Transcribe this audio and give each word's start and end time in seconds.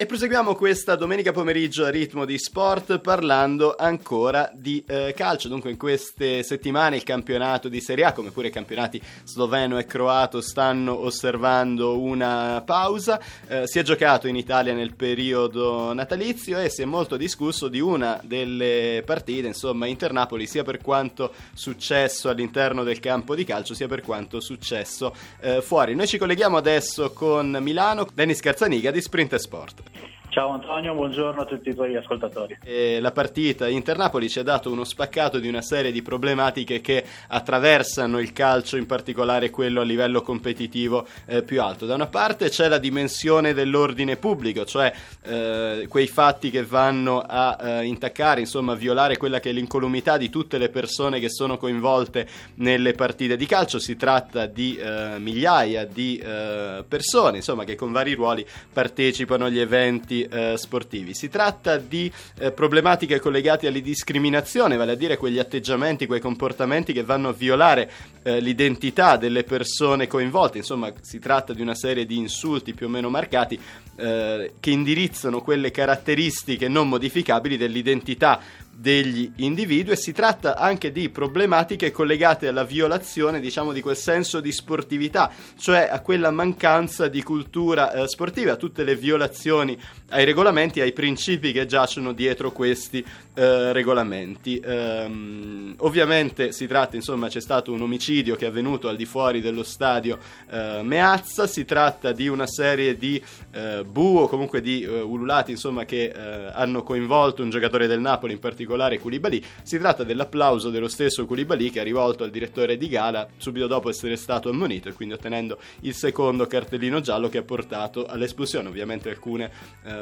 E 0.00 0.06
proseguiamo 0.06 0.54
questa 0.54 0.96
domenica 0.96 1.30
pomeriggio 1.30 1.84
a 1.84 1.90
ritmo 1.90 2.24
di 2.24 2.38
sport 2.38 3.00
parlando 3.00 3.74
ancora 3.76 4.50
di 4.54 4.82
eh, 4.86 5.12
calcio. 5.14 5.48
Dunque 5.48 5.68
in 5.68 5.76
queste 5.76 6.42
settimane 6.42 6.96
il 6.96 7.02
campionato 7.02 7.68
di 7.68 7.82
Serie 7.82 8.06
A, 8.06 8.14
come 8.14 8.30
pure 8.30 8.48
i 8.48 8.50
campionati 8.50 8.98
sloveno 9.24 9.78
e 9.78 9.84
croato, 9.84 10.40
stanno 10.40 10.98
osservando 11.04 12.00
una 12.00 12.62
pausa. 12.64 13.20
Eh, 13.46 13.66
si 13.66 13.78
è 13.78 13.82
giocato 13.82 14.26
in 14.26 14.36
Italia 14.36 14.72
nel 14.72 14.94
periodo 14.94 15.92
natalizio 15.92 16.58
e 16.58 16.70
si 16.70 16.80
è 16.80 16.86
molto 16.86 17.18
discusso 17.18 17.68
di 17.68 17.80
una 17.80 18.18
delle 18.24 19.02
partite, 19.04 19.48
insomma, 19.48 19.84
Inter-Napoli, 19.84 20.46
sia 20.46 20.62
per 20.62 20.80
quanto 20.80 21.30
successo 21.52 22.30
all'interno 22.30 22.84
del 22.84 23.00
campo 23.00 23.34
di 23.34 23.44
calcio, 23.44 23.74
sia 23.74 23.86
per 23.86 24.00
quanto 24.00 24.40
successo 24.40 25.14
eh, 25.40 25.60
fuori. 25.60 25.94
Noi 25.94 26.06
ci 26.06 26.16
colleghiamo 26.16 26.56
adesso 26.56 27.12
con 27.12 27.58
Milano, 27.60 28.08
Dennis 28.14 28.40
Carzaniga 28.40 28.90
di 28.90 29.02
Sprint 29.02 29.36
Sport. 29.36 29.88
Ciao 30.30 30.50
Antonio, 30.50 30.94
buongiorno 30.94 31.40
a 31.40 31.44
tutti 31.44 31.70
i 31.70 31.74
tuoi 31.74 31.96
ascoltatori. 31.96 32.58
E 32.62 33.00
la 33.00 33.10
partita 33.10 33.66
Inter-Napoli 33.66 34.28
ci 34.28 34.38
ha 34.38 34.44
dato 34.44 34.70
uno 34.70 34.84
spaccato 34.84 35.40
di 35.40 35.48
una 35.48 35.60
serie 35.60 35.90
di 35.90 36.02
problematiche 36.02 36.80
che 36.80 37.04
attraversano 37.26 38.20
il 38.20 38.32
calcio, 38.32 38.76
in 38.76 38.86
particolare 38.86 39.50
quello 39.50 39.80
a 39.80 39.84
livello 39.84 40.22
competitivo 40.22 41.04
eh, 41.26 41.42
più 41.42 41.60
alto. 41.60 41.84
Da 41.84 41.96
una 41.96 42.06
parte 42.06 42.48
c'è 42.48 42.68
la 42.68 42.78
dimensione 42.78 43.54
dell'ordine 43.54 44.14
pubblico, 44.14 44.64
cioè 44.64 44.94
eh, 45.24 45.86
quei 45.88 46.06
fatti 46.06 46.50
che 46.50 46.62
vanno 46.62 47.24
a 47.26 47.58
eh, 47.60 47.86
intaccare, 47.86 48.38
insomma, 48.38 48.74
a 48.74 48.76
violare 48.76 49.16
quella 49.16 49.40
che 49.40 49.50
è 49.50 49.52
l'incolumità 49.52 50.16
di 50.16 50.30
tutte 50.30 50.58
le 50.58 50.68
persone 50.68 51.18
che 51.18 51.28
sono 51.28 51.56
coinvolte 51.56 52.28
nelle 52.54 52.92
partite 52.92 53.36
di 53.36 53.46
calcio. 53.46 53.80
Si 53.80 53.96
tratta 53.96 54.46
di 54.46 54.76
eh, 54.76 55.18
migliaia 55.18 55.84
di 55.86 56.18
eh, 56.18 56.84
persone, 56.86 57.38
insomma, 57.38 57.64
che 57.64 57.74
con 57.74 57.90
vari 57.90 58.14
ruoli 58.14 58.46
partecipano 58.72 59.46
agli 59.46 59.58
eventi 59.58 60.18
eh, 60.22 60.56
sportivi. 60.56 61.14
Si 61.14 61.28
tratta 61.28 61.76
di 61.76 62.10
eh, 62.38 62.52
problematiche 62.52 63.20
collegate 63.20 63.66
alla 63.66 63.78
discriminazione, 63.78 64.76
vale 64.76 64.92
a 64.92 64.96
dire 64.96 65.16
quegli 65.16 65.38
atteggiamenti, 65.38 66.06
quei 66.06 66.20
comportamenti 66.20 66.92
che 66.92 67.02
vanno 67.02 67.28
a 67.28 67.32
violare 67.32 67.90
eh, 68.22 68.40
l'identità 68.40 69.16
delle 69.16 69.44
persone 69.44 70.06
coinvolte. 70.06 70.58
Insomma, 70.58 70.92
si 71.00 71.18
tratta 71.18 71.52
di 71.52 71.62
una 71.62 71.74
serie 71.74 72.06
di 72.06 72.16
insulti 72.16 72.74
più 72.74 72.86
o 72.86 72.88
meno 72.88 73.10
marcati 73.10 73.58
eh, 73.96 74.52
che 74.60 74.70
indirizzano 74.70 75.40
quelle 75.42 75.70
caratteristiche 75.70 76.68
non 76.68 76.88
modificabili 76.88 77.56
dell'identità 77.56 78.40
degli 78.80 79.30
individui 79.36 79.92
e 79.92 79.96
si 79.96 80.12
tratta 80.12 80.56
anche 80.56 80.90
di 80.90 81.10
problematiche 81.10 81.90
collegate 81.90 82.48
alla 82.48 82.64
violazione, 82.64 83.38
diciamo, 83.38 83.72
di 83.72 83.82
quel 83.82 83.96
senso 83.96 84.40
di 84.40 84.50
sportività, 84.52 85.30
cioè 85.58 85.86
a 85.90 86.00
quella 86.00 86.30
mancanza 86.30 87.06
di 87.06 87.22
cultura 87.22 87.92
eh, 87.92 88.08
sportiva, 88.08 88.52
a 88.52 88.56
tutte 88.56 88.82
le 88.82 88.96
violazioni 88.96 89.78
ai 90.08 90.24
regolamenti, 90.24 90.80
ai 90.80 90.92
principi 90.92 91.52
che 91.52 91.66
giacciono 91.66 92.12
dietro 92.12 92.52
questi 92.52 93.04
eh, 93.40 93.72
regolamenti. 93.72 94.60
Ehm, 94.62 95.74
ovviamente 95.78 96.52
si 96.52 96.66
tratta, 96.66 96.96
insomma, 96.96 97.28
c'è 97.28 97.40
stato 97.40 97.72
un 97.72 97.80
omicidio 97.80 98.36
che 98.36 98.44
è 98.44 98.48
avvenuto 98.48 98.86
al 98.86 98.96
di 98.96 99.06
fuori 99.06 99.40
dello 99.40 99.62
stadio 99.62 100.18
eh, 100.50 100.80
Meazza, 100.82 101.46
si 101.46 101.64
tratta 101.64 102.12
di 102.12 102.28
una 102.28 102.46
serie 102.46 102.98
di 102.98 103.22
eh, 103.52 103.82
bu 103.82 104.18
o 104.18 104.28
comunque 104.28 104.60
di 104.60 104.82
eh, 104.82 105.00
ululati, 105.00 105.52
insomma, 105.52 105.86
che 105.86 106.12
eh, 106.14 106.50
hanno 106.52 106.82
coinvolto 106.82 107.42
un 107.42 107.48
giocatore 107.48 107.86
del 107.86 108.00
Napoli 108.00 108.34
in 108.34 108.40
particolare 108.40 108.98
Koulibaly. 108.98 109.42
Si 109.62 109.78
tratta 109.78 110.04
dell'applauso 110.04 110.68
dello 110.68 110.88
stesso 110.88 111.24
Koulibaly 111.24 111.70
che 111.70 111.80
ha 111.80 111.84
rivolto 111.84 112.24
al 112.24 112.30
direttore 112.30 112.76
di 112.76 112.88
gara 112.88 113.26
subito 113.38 113.66
dopo 113.66 113.88
essere 113.88 114.16
stato 114.16 114.50
ammonito 114.50 114.90
e 114.90 114.92
quindi 114.92 115.14
ottenendo 115.14 115.58
il 115.80 115.94
secondo 115.94 116.46
cartellino 116.46 117.00
giallo 117.00 117.30
che 117.30 117.38
ha 117.38 117.42
portato 117.42 118.04
all'espulsione. 118.04 118.68
Ovviamente 118.68 119.08
alcune 119.08 119.50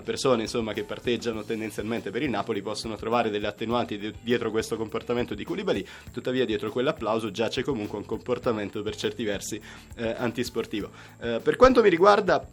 persone 0.03 0.43
insomma, 0.43 0.73
che 0.73 0.83
parteggiano 0.83 1.45
tendenzialmente 1.45 2.11
per 2.11 2.23
il 2.23 2.31
Napoli 2.31 2.63
possono 2.63 2.97
trovare 2.97 3.28
delle 3.31 3.47
attenuanti 3.47 3.99
di- 3.99 4.15
dietro 4.21 4.51
questo 4.51 4.77
comportamento 4.77 5.35
di 5.35 5.45
Koulibaly, 5.45 5.85
tuttavia 6.13 6.45
dietro 6.45 6.71
quell'applauso 6.71 7.31
giace 7.31 7.63
comunque 7.63 7.99
un 7.99 8.07
comportamento 8.07 8.83
per 8.83 8.97
certi 8.97 9.25
versi 9.25 9.61
eh, 9.97 10.15
antisportivo. 10.17 10.91
Eh, 11.21 11.41
per 11.43 11.57
quanto 11.57 11.83
mi 11.83 11.89
riguarda 11.89 12.47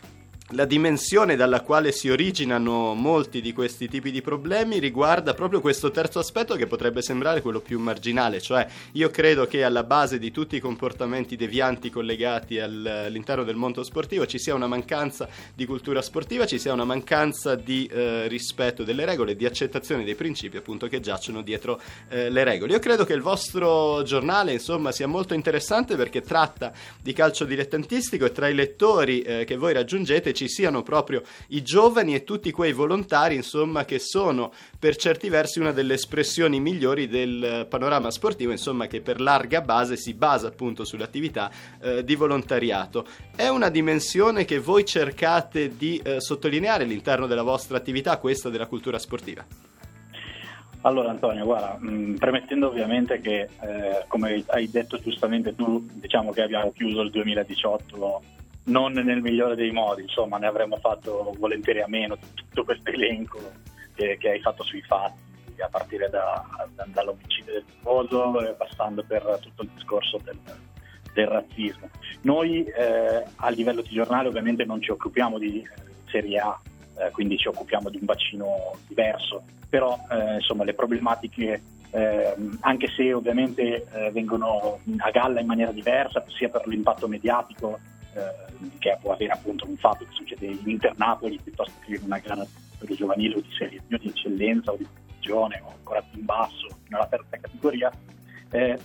la 0.50 0.66
dimensione 0.66 1.36
dalla 1.36 1.62
quale 1.62 1.92
si 1.92 2.08
originano 2.08 2.94
molti 2.94 3.42
di 3.42 3.52
questi 3.52 3.88
tipi 3.88 4.12
di 4.12 4.22
problemi 4.22 4.78
riguarda 4.78 5.34
proprio 5.34 5.60
questo 5.60 5.90
terzo 5.90 6.20
aspetto 6.20 6.56
che 6.56 6.68
potrebbe 6.68 7.02
sembrare 7.02 7.42
quello 7.42 7.62
più 7.62 7.80
marginale, 7.80 8.40
cioè 8.40 8.68
io 8.92 9.10
credo 9.10 9.48
che 9.48 9.64
alla 9.64 9.84
base 9.84 10.20
di 10.20 10.30
tutti 10.30 10.56
i 10.56 10.60
comportamenti 10.60 11.36
devianti 11.36 11.90
collegati 11.90 12.60
all'interno 12.60 13.44
del 13.44 13.56
mondo 13.56 13.82
sportivo 13.82 14.28
ci 14.28 14.38
sia 14.38 14.54
una 14.54 14.68
mancanza 14.68 15.28
di 15.56 15.66
cultura 15.66 16.04
sportiva, 16.04 16.46
ci 16.46 16.60
sia 16.60 16.74
una 16.74 16.86
mancanza 16.86 17.56
di 17.56 17.90
eh, 17.92 18.28
rispetto 18.28 18.84
delle 18.84 19.06
regole, 19.06 19.36
di 19.36 19.48
accettazione 19.48 20.04
dei 20.04 20.16
principi 20.16 20.58
appunto 20.58 20.88
che 20.88 21.00
giacciono 21.00 21.42
dietro 21.42 21.82
eh, 22.08 22.30
le 22.30 22.44
regole. 22.44 22.74
Io 22.74 22.80
credo 22.80 23.04
che 23.04 23.14
il 23.14 23.22
vostro 23.22 24.04
giornale 24.04 24.52
insomma 24.52 24.92
sia 24.92 25.08
molto 25.08 25.34
interessante 25.34 25.96
perché 25.96 26.22
tratta 26.22 26.72
di 27.02 27.14
calcio 27.14 27.46
dilettantistico 27.46 28.26
e 28.26 28.32
tra 28.32 28.48
i 28.48 28.54
lettori 28.54 29.22
eh, 29.22 29.44
che 29.44 29.58
voi 29.58 29.74
raggiungete 29.74 30.34
ci 30.36 30.48
siano 30.48 30.84
proprio 30.84 31.24
i 31.48 31.64
giovani 31.64 32.14
e 32.14 32.24
tutti 32.24 32.52
quei 32.52 32.74
volontari, 32.74 33.34
insomma, 33.34 33.86
che 33.86 33.98
sono 33.98 34.52
per 34.78 34.96
certi 34.98 35.30
versi 35.30 35.60
una 35.60 35.72
delle 35.72 35.96
espressioni 35.96 36.60
migliori 36.60 37.08
del 37.08 37.66
panorama 37.68 38.12
sportivo, 38.12 38.52
insomma, 38.52 38.86
che 38.86 39.02
per 39.02 39.20
larga 39.20 39.62
base 39.62 39.98
si 39.98 40.14
basa 40.14 40.48
appunto 40.48 40.86
sull'attività 40.86 41.50
eh, 41.82 42.04
di 42.04 42.14
volontariato. 42.16 43.08
È 43.36 43.48
una 43.48 43.70
dimensione 43.70 44.46
che 44.46 44.60
voi 44.60 44.86
cercate 44.86 45.76
di 45.76 46.00
eh, 46.04 46.22
sottolineare 46.22 46.84
all'interno 46.84 47.26
della 47.26 47.42
vostra 47.42 47.78
attività, 47.78 48.18
questa 48.18 48.50
della 48.50 48.68
cultura 48.68 49.00
sportiva? 49.00 49.46
Allora 50.86 51.10
Antonio, 51.10 51.46
guarda, 51.46 51.78
mh, 51.80 51.90
mm, 51.90 52.16
premettendo 52.16 52.68
ovviamente 52.68 53.20
che, 53.20 53.42
eh, 53.42 54.06
come 54.08 54.44
hai 54.48 54.70
detto 54.70 55.00
giustamente 55.00 55.56
tu, 55.56 55.84
diciamo 55.94 56.32
che 56.32 56.44
abbiamo 56.44 56.72
chiuso 56.74 57.02
il 57.02 57.10
2018 57.10 58.22
non 58.66 58.94
nel 58.94 59.22
migliore 59.22 59.56
dei 59.56 59.72
modi, 59.72 60.04
insomma 60.04 60.38
ne 60.38 60.48
avremmo 60.48 60.78
fatto 60.78 61.34
volentieri 61.38 61.82
a 61.82 61.88
meno 61.88 62.18
tutto 62.34 62.64
questo 62.64 62.90
elenco 62.90 63.40
che, 63.94 64.18
che 64.18 64.30
hai 64.30 64.42
fatto 64.42 64.64
sui 64.64 64.82
fatti, 64.82 65.24
a 65.62 65.70
partire 65.70 66.10
da, 66.10 66.44
da, 66.76 66.86
dall'omicidio 66.88 67.54
del 67.54 67.66
tifoso 67.66 68.56
passando 68.58 69.04
per 69.08 69.40
tutto 69.42 69.64
il 69.64 69.70
discorso 69.74 70.20
del, 70.24 70.38
del 71.14 71.28
razzismo. 71.28 71.90
Noi 72.22 72.66
eh, 72.66 73.24
a 73.36 73.50
livello 73.50 73.82
di 73.82 73.90
giornale 73.90 74.28
ovviamente 74.28 74.66
non 74.66 74.82
ci 74.82 74.92
occupiamo 74.92 75.38
di 75.38 75.66
Serie 76.10 76.40
A, 76.40 76.60
eh, 76.98 77.12
quindi 77.12 77.38
ci 77.38 77.48
occupiamo 77.48 77.90
di 77.90 77.98
un 77.98 78.06
bacino 78.06 78.76
diverso, 78.88 79.44
però 79.70 79.98
eh, 80.10 80.36
insomma 80.36 80.64
le 80.64 80.74
problematiche 80.74 81.62
eh, 81.92 82.36
anche 82.62 82.88
se 82.90 83.14
ovviamente 83.14 83.86
eh, 83.94 84.12
vengono 84.12 84.80
a 84.98 85.10
galla 85.12 85.40
in 85.40 85.48
maniera 85.48 85.72
diversa, 85.72 86.24
sia 86.28 86.50
per 86.50 86.68
l'impatto 86.68 87.08
mediatico 87.08 87.80
che 88.80 88.98
può 89.02 89.14
avere 89.14 89.34
appunto 89.34 89.68
un 89.68 89.78
fatto 89.78 90.06
che 90.06 90.12
succede 90.14 90.46
in 90.46 90.60
Inter-Napoli 90.64 91.40
piuttosto 91.44 91.74
che 91.86 91.96
in 91.96 92.04
una 92.04 92.20
gara 92.20 92.46
per 92.78 92.90
il 92.90 92.96
giovanile 92.96 93.36
o 93.36 93.42
di 93.42 93.52
serie 93.58 93.82
B 93.86 93.98
di 94.00 94.08
eccellenza 94.08 94.72
o 94.72 94.78
di 94.78 94.88
posizione 95.26 95.62
o 95.64 95.72
ancora 95.72 96.02
più 96.02 96.20
in 96.20 96.26
basso, 96.26 96.68
nella 96.88 97.08
terza 97.08 97.38
categoria. 97.40 97.92
Eh, 98.52 98.80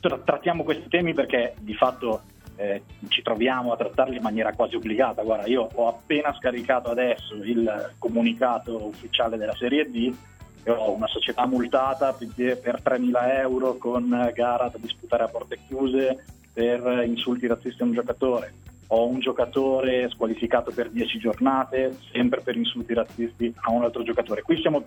trattiamo 0.00 0.62
questi 0.62 0.88
temi 0.88 1.14
perché 1.14 1.54
di 1.60 1.74
fatto 1.74 2.22
eh, 2.56 2.82
ci 3.08 3.22
troviamo 3.22 3.72
a 3.72 3.76
trattarli 3.76 4.16
in 4.16 4.22
maniera 4.22 4.52
quasi 4.52 4.76
obbligata. 4.76 5.22
Guarda, 5.22 5.46
io 5.46 5.68
ho 5.72 5.88
appena 5.88 6.34
scaricato 6.34 6.90
adesso 6.90 7.34
il 7.34 7.94
comunicato 7.98 8.86
ufficiale 8.86 9.36
della 9.36 9.54
Serie 9.54 9.90
D 9.90 10.14
e 10.62 10.70
ho 10.70 10.92
una 10.92 11.06
società 11.06 11.46
multata 11.46 12.12
per 12.12 12.82
3.000 12.82 13.38
euro 13.38 13.76
con 13.76 14.30
gara 14.34 14.68
da 14.68 14.78
disputare 14.78 15.24
a 15.24 15.28
porte 15.28 15.58
chiuse 15.66 16.24
per 16.52 17.04
insulti 17.06 17.46
razzisti 17.46 17.82
a 17.82 17.84
un 17.84 17.92
giocatore 17.92 18.54
ho 18.88 19.06
un 19.06 19.20
giocatore 19.20 20.08
squalificato 20.10 20.70
per 20.70 20.90
10 20.90 21.18
giornate, 21.18 21.96
sempre 22.12 22.40
per 22.40 22.56
insulti 22.56 22.94
razzisti 22.94 23.52
a 23.62 23.70
un 23.70 23.84
altro 23.84 24.02
giocatore. 24.02 24.42
Qui 24.42 24.60
siamo 24.60 24.84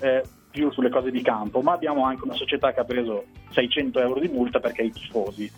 eh, 0.00 0.22
più 0.50 0.70
sulle 0.72 0.90
cose 0.90 1.10
di 1.10 1.22
campo, 1.22 1.60
ma 1.60 1.72
abbiamo 1.72 2.04
anche 2.04 2.24
una 2.24 2.34
società 2.34 2.72
che 2.72 2.80
ha 2.80 2.84
preso 2.84 3.26
600 3.50 4.00
euro 4.00 4.20
di 4.20 4.28
multa 4.28 4.60
perché 4.60 4.82
i 4.82 4.92
tifosi 4.92 5.50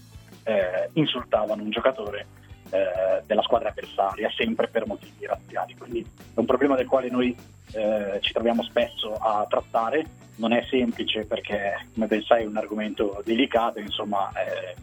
eh, 0.45 0.91
insultavano 0.95 1.63
un 1.63 1.71
giocatore 1.71 2.27
eh, 2.71 3.23
della 3.27 3.43
squadra 3.43 3.71
avversaria, 3.71 4.31
sempre 4.37 4.69
per 4.69 4.87
motivi 4.87 5.27
razziali. 5.27 5.75
Quindi 5.77 6.01
è 6.01 6.39
un 6.39 6.47
problema 6.47 6.77
del 6.77 6.87
quale 6.87 7.11
noi 7.11 7.35
eh, 7.73 8.19
ci 8.21 8.33
troviamo 8.33 8.63
spesso 8.63 9.15
a 9.15 9.47
trattare. 9.49 10.05
Non 10.37 10.53
è 10.53 10.65
semplice 10.71 11.27
perché, 11.27 11.87
come 11.93 12.07
ben 12.07 12.23
sai, 12.23 12.45
è 12.45 12.47
un 12.47 12.57
argomento 12.57 13.21
delicato, 13.25 13.79
insomma 13.79 14.31
eh, 14.31 14.75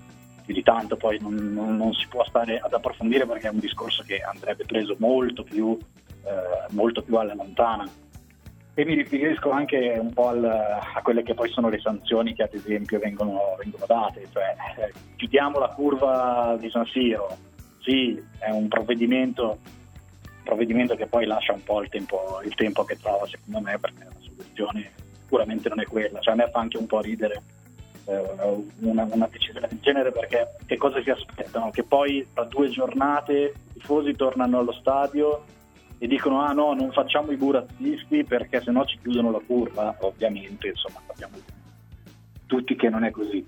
più 0.47 0.55
di 0.55 0.63
tanto 0.63 0.95
poi 0.95 1.19
non, 1.19 1.35
non, 1.35 1.75
non, 1.75 1.93
si 1.93 2.07
può 2.07 2.23
stare 2.23 2.57
ad 2.57 2.71
approfondire 2.71 3.25
perché 3.25 3.47
è 3.47 3.51
un 3.51 3.59
discorso 3.59 4.01
che 4.07 4.21
andrebbe 4.21 4.63
preso 4.63 4.95
molto 4.97 5.43
più, 5.43 5.77
eh, 6.23 6.71
molto 6.73 7.01
più 7.01 7.17
alla 7.17 7.33
lontana. 7.33 7.85
E 8.73 8.85
mi 8.85 8.93
riferisco 8.93 9.49
anche 9.49 9.97
un 9.99 10.13
po' 10.13 10.29
al, 10.29 10.45
a 10.45 11.01
quelle 11.03 11.23
che 11.23 11.33
poi 11.33 11.49
sono 11.49 11.67
le 11.67 11.79
sanzioni 11.79 12.33
che 12.33 12.43
ad 12.43 12.53
esempio 12.53 12.97
vengono, 12.97 13.55
vengono 13.57 13.85
date, 13.85 14.27
cioè 14.31 14.55
eh, 14.77 14.93
chiudiamo 15.17 15.59
la 15.59 15.69
curva 15.69 16.55
di 16.57 16.69
San 16.69 16.85
Siro, 16.85 17.35
sì, 17.81 18.23
è 18.39 18.49
un 18.49 18.69
provvedimento 18.69 19.59
provvedimento 20.45 20.95
che 20.95 21.07
poi 21.07 21.25
lascia 21.25 21.51
un 21.51 21.63
po' 21.63 21.81
il 21.81 21.89
tempo, 21.89 22.39
il 22.45 22.55
tempo 22.55 22.85
che 22.85 22.97
trova 22.97 23.27
secondo 23.27 23.59
me 23.59 23.77
perché 23.77 24.05
la 24.05 24.15
soluzione 24.21 24.91
sicuramente 25.23 25.67
non 25.67 25.81
è 25.81 25.83
quella, 25.83 26.19
cioè 26.21 26.35
a 26.35 26.37
me 26.37 26.49
fa 26.49 26.59
anche 26.59 26.77
un 26.77 26.85
po' 26.85 27.01
ridere 27.01 27.41
una, 28.07 29.07
una, 29.11 29.29
decisione 29.29 29.67
del 29.67 29.79
genere 29.81 30.11
perché 30.11 30.55
che 30.65 30.77
cosa 30.77 31.01
si 31.01 31.09
aspettano? 31.09 31.71
Che 31.71 31.83
poi 31.83 32.25
tra 32.33 32.45
due 32.45 32.69
giornate 32.69 33.53
i 33.73 33.79
tifosi 33.79 34.15
tornano 34.15 34.59
allo 34.59 34.71
stadio 34.73 35.43
e 35.97 36.07
dicono 36.07 36.41
ah 36.41 36.53
no 36.53 36.73
non 36.73 36.91
facciamo 36.91 37.31
i 37.31 37.37
burazzisti 37.37 38.23
perché 38.23 38.61
sennò 38.61 38.85
ci 38.85 38.99
chiudono 39.01 39.31
la 39.31 39.41
curva 39.45 39.95
ovviamente 40.01 40.67
insomma 40.67 41.01
sappiamo 41.07 41.37
tutti 42.45 42.75
che 42.75 42.89
non 42.89 43.03
è 43.03 43.11
così 43.11 43.45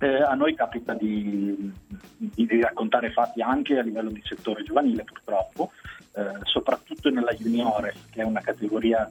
eh, 0.00 0.22
a 0.22 0.34
noi 0.34 0.54
capita 0.54 0.94
di, 0.94 1.72
di, 2.16 2.46
di, 2.46 2.60
raccontare 2.60 3.10
fatti 3.10 3.42
anche 3.42 3.78
a 3.78 3.82
livello 3.82 4.10
di 4.10 4.22
settore 4.24 4.64
giovanile 4.64 5.04
purtroppo 5.04 5.70
eh, 6.14 6.38
soprattutto 6.42 7.10
nella 7.10 7.32
juniore 7.32 7.94
che 8.10 8.22
è 8.22 8.24
una 8.24 8.40
categoria 8.40 9.08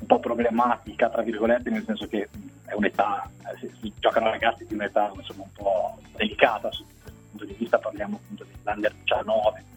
un 0.00 0.06
po' 0.06 0.20
problematica 0.20 1.08
tra 1.08 1.22
virgolette 1.22 1.70
nel 1.70 1.84
senso 1.84 2.06
che 2.06 2.28
è 2.66 2.74
un'età 2.74 3.28
eh, 3.44 3.58
si, 3.58 3.72
si 3.80 3.92
giocano 3.98 4.30
ragazzi 4.30 4.66
di 4.66 4.74
un'età 4.74 5.10
insomma 5.14 5.44
un 5.44 5.52
po' 5.52 5.98
delicata 6.16 6.68
questo 6.68 6.84
punto 7.30 7.44
di 7.46 7.54
vista 7.58 7.78
parliamo 7.78 8.20
appunto 8.22 8.44
dell'under 8.62 8.92
19 8.92 9.74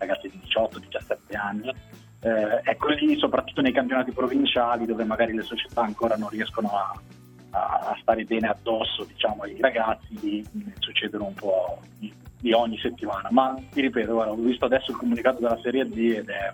ragazzi 0.00 0.28
di 0.28 0.40
18-17 0.46 1.36
anni. 1.36 1.72
Eh, 2.22 2.60
ecco 2.64 2.88
lì, 2.88 3.16
soprattutto 3.16 3.60
nei 3.60 3.72
campionati 3.72 4.12
provinciali, 4.12 4.86
dove 4.86 5.04
magari 5.04 5.34
le 5.34 5.42
società 5.42 5.82
ancora 5.82 6.16
non 6.16 6.28
riescono 6.28 6.68
a, 6.70 7.00
a, 7.50 7.96
stare 8.00 8.24
bene 8.24 8.48
addosso 8.48 9.04
diciamo, 9.04 9.42
ai 9.42 9.58
ragazzi, 9.60 10.44
succedono 10.78 11.26
un 11.26 11.34
po' 11.34 11.78
di, 11.98 12.12
di, 12.38 12.52
ogni 12.52 12.78
settimana. 12.78 13.28
Ma 13.30 13.54
ti 13.70 13.80
ripeto, 13.80 14.12
guarda, 14.12 14.32
ho 14.32 14.36
visto 14.36 14.64
adesso 14.64 14.90
il 14.90 14.96
comunicato 14.96 15.40
della 15.40 15.58
Serie 15.62 15.86
D 15.86 15.96
ed 15.96 16.28
è 16.28 16.52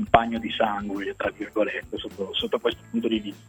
un 0.00 0.06
bagno 0.08 0.38
di 0.38 0.50
sangue, 0.50 1.14
tra 1.16 1.30
virgolette, 1.30 1.98
sotto, 1.98 2.32
sotto 2.32 2.58
questo 2.58 2.80
punto 2.90 3.08
di 3.08 3.20
vista. 3.20 3.42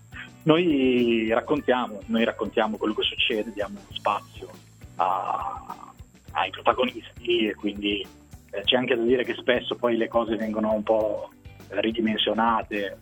Noi 0.44 1.30
raccontiamo, 1.30 2.00
noi 2.07 2.25
raccontiamo 2.25 2.77
quello 2.77 2.94
che 2.94 3.03
succede, 3.03 3.53
diamo 3.53 3.80
spazio 3.92 4.50
a, 4.95 5.94
ai 6.31 6.50
protagonisti 6.50 7.48
e 7.48 7.56
quindi 7.56 8.06
eh, 8.51 8.62
c'è 8.63 8.75
anche 8.75 8.95
da 8.95 9.03
dire 9.03 9.24
che 9.24 9.36
spesso 9.36 9.75
poi 9.75 9.95
le 9.95 10.09
cose 10.09 10.36
vengono 10.36 10.74
un 10.74 10.83
po' 10.83 11.30
ridimensionate, 11.69 12.98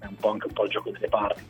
è 0.00 0.06
un 0.06 0.16
po' 0.16 0.30
anche 0.30 0.46
un 0.46 0.52
po' 0.52 0.64
il 0.64 0.70
gioco 0.70 0.90
delle 0.90 1.08
parti, 1.08 1.42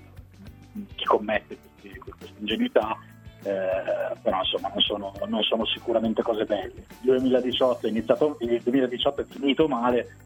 chi 0.94 1.04
commette 1.04 1.56
questi, 1.56 1.98
queste 1.98 2.38
ingenuità, 2.38 2.98
eh, 3.44 4.16
però 4.20 4.38
insomma 4.38 4.68
non 4.68 4.80
sono, 4.80 5.12
non 5.26 5.42
sono, 5.42 5.64
sicuramente 5.64 6.22
cose 6.22 6.44
belle. 6.44 6.86
Il 7.02 7.18
2018 7.18 7.86
è, 7.86 7.90
iniziato, 7.90 8.36
il 8.40 8.60
2018 8.62 9.20
è 9.20 9.24
finito 9.24 9.68
male 9.68 10.16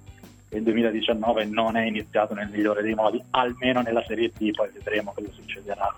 il 0.50 0.62
2019 0.62 1.44
non 1.44 1.76
è 1.76 1.84
iniziato 1.84 2.34
nel 2.34 2.48
migliore 2.48 2.82
dei 2.82 2.94
modi, 2.94 3.22
almeno 3.30 3.82
nella 3.82 4.02
Serie 4.06 4.30
T, 4.30 4.50
poi 4.50 4.70
vedremo 4.72 5.12
cosa 5.12 5.30
succederà 5.32 5.94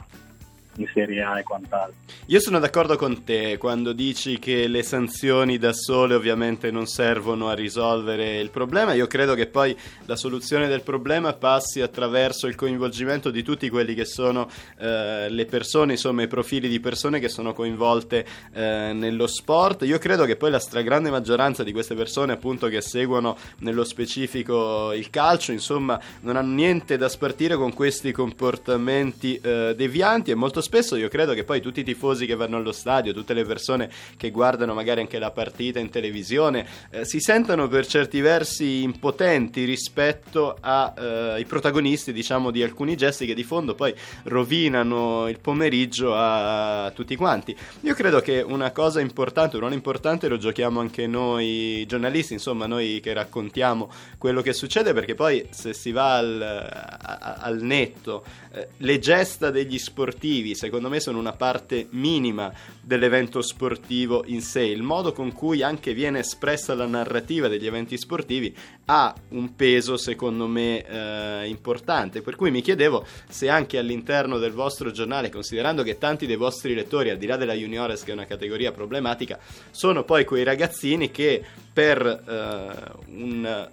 in 0.76 0.88
Serie 0.92 1.22
A 1.22 1.38
e 1.38 1.42
quant'altro. 1.42 1.94
Io 2.26 2.40
sono 2.40 2.58
d'accordo 2.58 2.96
con 2.96 3.24
te 3.24 3.58
quando 3.58 3.92
dici 3.92 4.38
che 4.38 4.68
le 4.68 4.82
sanzioni 4.82 5.58
da 5.58 5.72
sole 5.72 6.14
ovviamente 6.14 6.70
non 6.70 6.86
servono 6.86 7.48
a 7.48 7.54
risolvere 7.54 8.38
il 8.38 8.50
problema. 8.50 8.92
Io 8.92 9.06
credo 9.06 9.34
che 9.34 9.46
poi 9.46 9.76
la 10.06 10.16
soluzione 10.16 10.68
del 10.68 10.82
problema 10.82 11.32
passi 11.32 11.80
attraverso 11.80 12.46
il 12.46 12.54
coinvolgimento 12.54 13.30
di 13.30 13.42
tutti 13.42 13.68
quelli 13.68 13.94
che 13.94 14.04
sono 14.04 14.48
eh, 14.78 15.28
le 15.28 15.44
persone, 15.46 15.92
insomma 15.92 16.22
i 16.22 16.28
profili 16.28 16.68
di 16.68 16.80
persone 16.80 17.18
che 17.18 17.28
sono 17.28 17.52
coinvolte 17.52 18.24
eh, 18.52 18.92
nello 18.94 19.26
sport. 19.26 19.82
Io 19.82 19.98
credo 19.98 20.24
che 20.24 20.36
poi 20.36 20.50
la 20.50 20.60
stragrande 20.60 21.10
maggioranza 21.10 21.64
di 21.64 21.72
queste 21.72 21.94
persone 21.94 22.32
appunto 22.32 22.68
che 22.68 22.80
seguono 22.80 23.36
nello 23.58 23.84
specifico 23.84 24.92
il 24.92 25.10
calcio, 25.10 25.52
insomma, 25.52 26.00
non 26.20 26.36
hanno 26.36 26.54
niente 26.54 26.96
da 26.96 27.08
spartire 27.08 27.56
con 27.56 27.74
questi 27.74 28.12
comportamenti 28.12 29.38
eh, 29.42 29.74
devianti 29.76 30.30
e 30.30 30.34
molto 30.34 30.59
spesso 30.60 30.96
io 30.96 31.08
credo 31.08 31.32
che 31.34 31.44
poi 31.44 31.60
tutti 31.60 31.80
i 31.80 31.84
tifosi 31.84 32.26
che 32.26 32.34
vanno 32.34 32.56
allo 32.56 32.72
stadio, 32.72 33.12
tutte 33.12 33.34
le 33.34 33.44
persone 33.44 33.90
che 34.16 34.30
guardano 34.30 34.74
magari 34.74 35.00
anche 35.00 35.18
la 35.18 35.30
partita 35.30 35.78
in 35.78 35.90
televisione, 35.90 36.66
eh, 36.90 37.04
si 37.04 37.20
sentano 37.20 37.68
per 37.68 37.86
certi 37.86 38.20
versi 38.20 38.82
impotenti 38.82 39.64
rispetto 39.64 40.56
ai 40.60 41.42
eh, 41.42 41.46
protagonisti, 41.46 42.12
diciamo, 42.12 42.50
di 42.50 42.62
alcuni 42.62 42.96
gesti 42.96 43.26
che 43.26 43.34
di 43.34 43.44
fondo 43.44 43.74
poi 43.74 43.94
rovinano 44.24 45.28
il 45.28 45.38
pomeriggio 45.40 46.14
a, 46.14 46.84
a 46.84 46.90
tutti 46.90 47.16
quanti. 47.16 47.56
Io 47.82 47.94
credo 47.94 48.20
che 48.20 48.40
una 48.40 48.70
cosa 48.70 49.00
importante, 49.00 49.54
un 49.54 49.60
ruolo 49.60 49.74
importante 49.74 50.28
lo 50.28 50.38
giochiamo 50.38 50.80
anche 50.80 51.06
noi 51.06 51.84
giornalisti, 51.86 52.32
insomma, 52.34 52.66
noi 52.66 53.00
che 53.02 53.12
raccontiamo 53.12 53.90
quello 54.18 54.42
che 54.42 54.52
succede, 54.52 54.92
perché 54.92 55.14
poi 55.14 55.46
se 55.50 55.72
si 55.72 55.92
va 55.92 56.16
al, 56.16 56.40
al 56.40 57.58
netto, 57.62 58.24
eh, 58.52 58.68
le 58.78 58.98
gesta 58.98 59.50
degli 59.50 59.78
sportivi 59.78 60.49
secondo 60.54 60.88
me 60.88 61.00
sono 61.00 61.18
una 61.18 61.32
parte 61.32 61.86
minima 61.90 62.52
dell'evento 62.80 63.42
sportivo 63.42 64.24
in 64.26 64.42
sé. 64.42 64.62
Il 64.62 64.82
modo 64.82 65.12
con 65.12 65.32
cui 65.32 65.62
anche 65.62 65.94
viene 65.94 66.20
espressa 66.20 66.74
la 66.74 66.86
narrativa 66.86 67.48
degli 67.48 67.66
eventi 67.66 67.96
sportivi 67.96 68.54
ha 68.86 69.14
un 69.30 69.54
peso, 69.54 69.96
secondo 69.96 70.46
me, 70.46 70.84
eh, 70.84 71.48
importante. 71.48 72.22
Per 72.22 72.36
cui 72.36 72.50
mi 72.50 72.60
chiedevo 72.60 73.04
se 73.28 73.48
anche 73.48 73.78
all'interno 73.78 74.38
del 74.38 74.52
vostro 74.52 74.90
giornale, 74.90 75.30
considerando 75.30 75.82
che 75.82 75.98
tanti 75.98 76.26
dei 76.26 76.36
vostri 76.36 76.74
lettori, 76.74 77.10
al 77.10 77.18
di 77.18 77.26
là 77.26 77.36
della 77.36 77.54
juniores, 77.54 78.02
che 78.02 78.10
è 78.10 78.14
una 78.14 78.26
categoria 78.26 78.72
problematica, 78.72 79.38
sono 79.70 80.04
poi 80.04 80.24
quei 80.24 80.44
ragazzini 80.44 81.10
che 81.10 81.42
per 81.72 82.04
eh, 82.04 83.12
un 83.12 83.68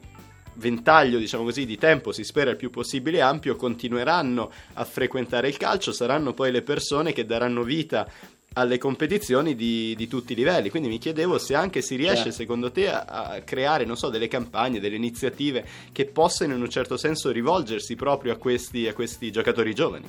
ventaglio, 0.57 1.17
diciamo 1.17 1.43
così, 1.43 1.65
di 1.65 1.77
tempo, 1.77 2.11
si 2.11 2.23
spera 2.23 2.51
il 2.51 2.57
più 2.57 2.69
possibile 2.69 3.21
ampio, 3.21 3.55
continueranno 3.55 4.51
a 4.73 4.83
frequentare 4.83 5.47
il 5.47 5.57
calcio, 5.57 5.91
saranno 5.91 6.33
poi 6.33 6.51
le 6.51 6.61
persone 6.61 7.13
che 7.13 7.25
daranno 7.25 7.63
vita 7.63 8.07
alle 8.53 8.79
competizioni 8.79 9.55
di, 9.55 9.93
di, 9.95 10.07
tutti 10.07 10.33
i 10.33 10.35
livelli. 10.35 10.69
Quindi 10.69 10.89
mi 10.89 10.97
chiedevo 10.97 11.37
se 11.37 11.53
anche 11.53 11.81
si 11.81 11.95
riesce, 11.95 12.31
secondo 12.31 12.71
te, 12.71 12.89
a, 12.89 13.03
a, 13.03 13.41
creare, 13.41 13.85
non 13.85 13.95
so, 13.95 14.09
delle 14.09 14.27
campagne, 14.27 14.79
delle 14.79 14.95
iniziative 14.95 15.63
che 15.91 16.05
possano 16.05 16.55
in 16.55 16.61
un 16.61 16.69
certo 16.69 16.97
senso 16.97 17.31
rivolgersi 17.31 17.95
proprio 17.95 18.33
a 18.33 18.37
questi, 18.37 18.87
a 18.87 18.93
questi 18.93 19.31
giocatori 19.31 19.73
giovani. 19.75 20.05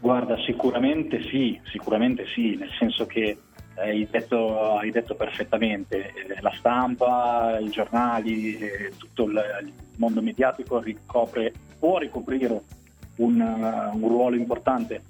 Guarda, 0.00 0.40
sicuramente 0.44 1.22
sì, 1.24 1.58
sicuramente 1.64 2.24
sì, 2.32 2.54
nel 2.54 2.70
senso 2.78 3.04
che 3.06 3.36
hai 3.80 4.06
detto, 4.10 4.78
hai 4.78 4.90
detto 4.90 5.14
perfettamente, 5.14 6.12
eh, 6.14 6.40
la 6.40 6.52
stampa, 6.56 7.58
i 7.60 7.70
giornali, 7.70 8.56
eh, 8.56 8.92
tutto 8.96 9.24
il, 9.24 9.72
mondo 9.96 10.22
mediatico 10.22 10.80
ricopre, 10.80 11.52
può 11.78 11.98
ricoprire 11.98 12.60
un, 13.16 13.40
un, 13.40 14.08
ruolo 14.08 14.36
importante. 14.36 15.02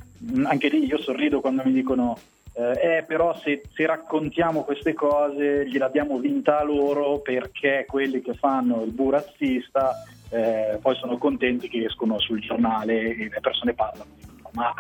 Anche 0.45 0.69
lì 0.69 0.87
io 0.87 0.99
sorrido 0.99 1.41
quando 1.41 1.63
mi 1.65 1.73
dicono 1.73 2.17
eh, 2.55 2.97
eh, 2.97 3.05
però 3.05 3.37
se, 3.39 3.63
se, 3.73 3.87
raccontiamo 3.87 4.65
queste 4.65 4.93
cose 4.93 5.69
gliel'abbiamo 5.69 6.19
vinta 6.19 6.59
a 6.59 6.65
loro 6.65 7.21
perché 7.21 7.85
quelli 7.87 8.21
che 8.21 8.35
fanno 8.35 8.83
il 8.83 8.91
burazzista 8.91 9.93
eh, 10.31 10.77
poi 10.81 10.97
sono 10.97 11.19
contenti 11.19 11.69
che 11.69 11.85
escono 11.85 12.19
sul 12.19 12.41
giornale 12.41 13.15
e 13.15 13.29
le 13.29 13.41
persone 13.41 13.75
parlano. 13.75 14.11
Ma 14.53 14.75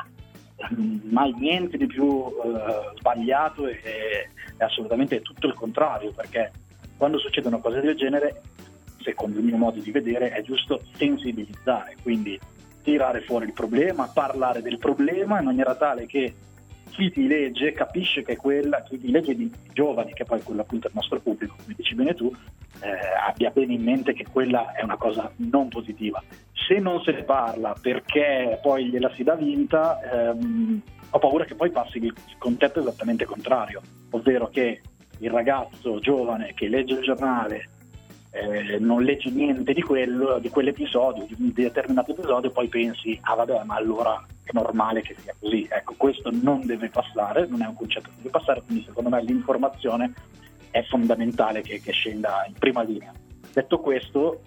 mai 1.10 1.32
niente 1.38 1.76
di 1.76 1.86
più 1.86 2.04
uh, 2.04 2.32
sbagliato 2.96 3.66
e 3.68 3.80
è 4.56 4.64
assolutamente 4.64 5.20
tutto 5.20 5.46
il 5.46 5.54
contrario 5.54 6.12
perché 6.12 6.50
quando 6.96 7.18
succedono 7.18 7.60
cose 7.60 7.80
del 7.80 7.96
genere 7.96 8.42
secondo 9.00 9.38
il 9.38 9.44
mio 9.44 9.56
modo 9.56 9.80
di 9.80 9.90
vedere 9.92 10.30
è 10.30 10.42
giusto 10.42 10.82
sensibilizzare 10.94 11.96
quindi 12.02 12.38
tirare 12.82 13.20
fuori 13.20 13.46
il 13.46 13.52
problema 13.52 14.10
parlare 14.12 14.60
del 14.60 14.78
problema 14.78 15.38
in 15.38 15.44
maniera 15.44 15.76
tale 15.76 16.06
che 16.06 16.34
chi 16.90 17.10
ti 17.10 17.26
legge 17.26 17.72
capisce 17.72 18.22
che 18.22 18.36
quella, 18.36 18.82
chi 18.82 18.98
ti 18.98 19.10
legge 19.10 19.34
di 19.34 19.50
giovani, 19.72 20.12
che 20.12 20.24
poi 20.24 20.42
quello 20.42 20.62
appunto 20.62 20.86
è 20.86 20.90
il 20.90 20.96
nostro 20.96 21.20
pubblico, 21.20 21.56
come 21.60 21.74
dici 21.76 21.94
bene 21.94 22.14
tu, 22.14 22.34
eh, 22.80 22.88
abbia 23.26 23.50
bene 23.50 23.74
in 23.74 23.82
mente 23.82 24.12
che 24.12 24.26
quella 24.30 24.72
è 24.72 24.82
una 24.82 24.96
cosa 24.96 25.30
non 25.36 25.68
positiva. 25.68 26.22
Se 26.52 26.78
non 26.78 27.02
se 27.02 27.12
ne 27.12 27.22
parla 27.22 27.74
perché 27.80 28.58
poi 28.62 28.88
gliela 28.88 29.10
si 29.14 29.22
dà 29.22 29.34
vinta, 29.34 29.98
ehm, 30.00 30.80
ho 31.10 31.18
paura 31.18 31.44
che 31.44 31.54
poi 31.54 31.70
passi 31.70 31.98
il 31.98 32.14
concetto 32.38 32.80
esattamente 32.80 33.24
contrario, 33.24 33.80
ovvero 34.10 34.48
che 34.48 34.80
il 35.20 35.30
ragazzo 35.30 35.98
giovane 35.98 36.52
che 36.54 36.68
legge 36.68 36.94
il 36.94 37.02
giornale 37.02 37.68
eh, 38.30 38.78
non 38.78 39.02
leggi 39.02 39.30
niente 39.30 39.72
di, 39.72 39.82
quello, 39.82 40.38
di 40.38 40.48
quell'episodio, 40.48 41.24
di 41.24 41.36
un 41.38 41.52
determinato 41.52 42.12
episodio, 42.12 42.50
poi 42.50 42.68
pensi, 42.68 43.18
ah 43.22 43.34
vabbè, 43.34 43.64
ma 43.64 43.76
allora 43.76 44.24
è 44.37 44.37
normale 44.52 45.02
che 45.02 45.14
sia 45.18 45.34
così. 45.38 45.66
Ecco, 45.70 45.94
questo 45.96 46.30
non 46.30 46.66
deve 46.66 46.88
passare, 46.88 47.46
non 47.46 47.62
è 47.62 47.66
un 47.66 47.74
concetto 47.74 48.08
che 48.08 48.16
deve 48.16 48.30
passare, 48.30 48.62
quindi 48.62 48.84
secondo 48.84 49.10
me 49.10 49.22
l'informazione 49.22 50.12
è 50.70 50.82
fondamentale 50.84 51.62
che, 51.62 51.80
che 51.80 51.92
scenda 51.92 52.44
in 52.46 52.54
prima 52.54 52.82
linea. 52.82 53.12
Detto 53.52 53.78
questo, 53.80 54.42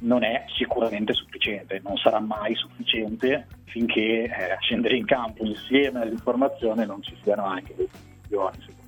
non 0.00 0.22
è 0.22 0.44
sicuramente 0.56 1.12
sufficiente, 1.12 1.80
non 1.82 1.96
sarà 1.96 2.20
mai 2.20 2.54
sufficiente 2.54 3.46
finché 3.64 4.24
eh, 4.24 4.56
scendere 4.60 4.96
in 4.96 5.04
campo 5.04 5.44
insieme 5.44 6.00
all'informazione 6.00 6.84
non 6.84 7.02
ci 7.02 7.16
siano 7.22 7.44
anche 7.44 7.74
le 7.76 7.88
decisioni. 8.20 8.83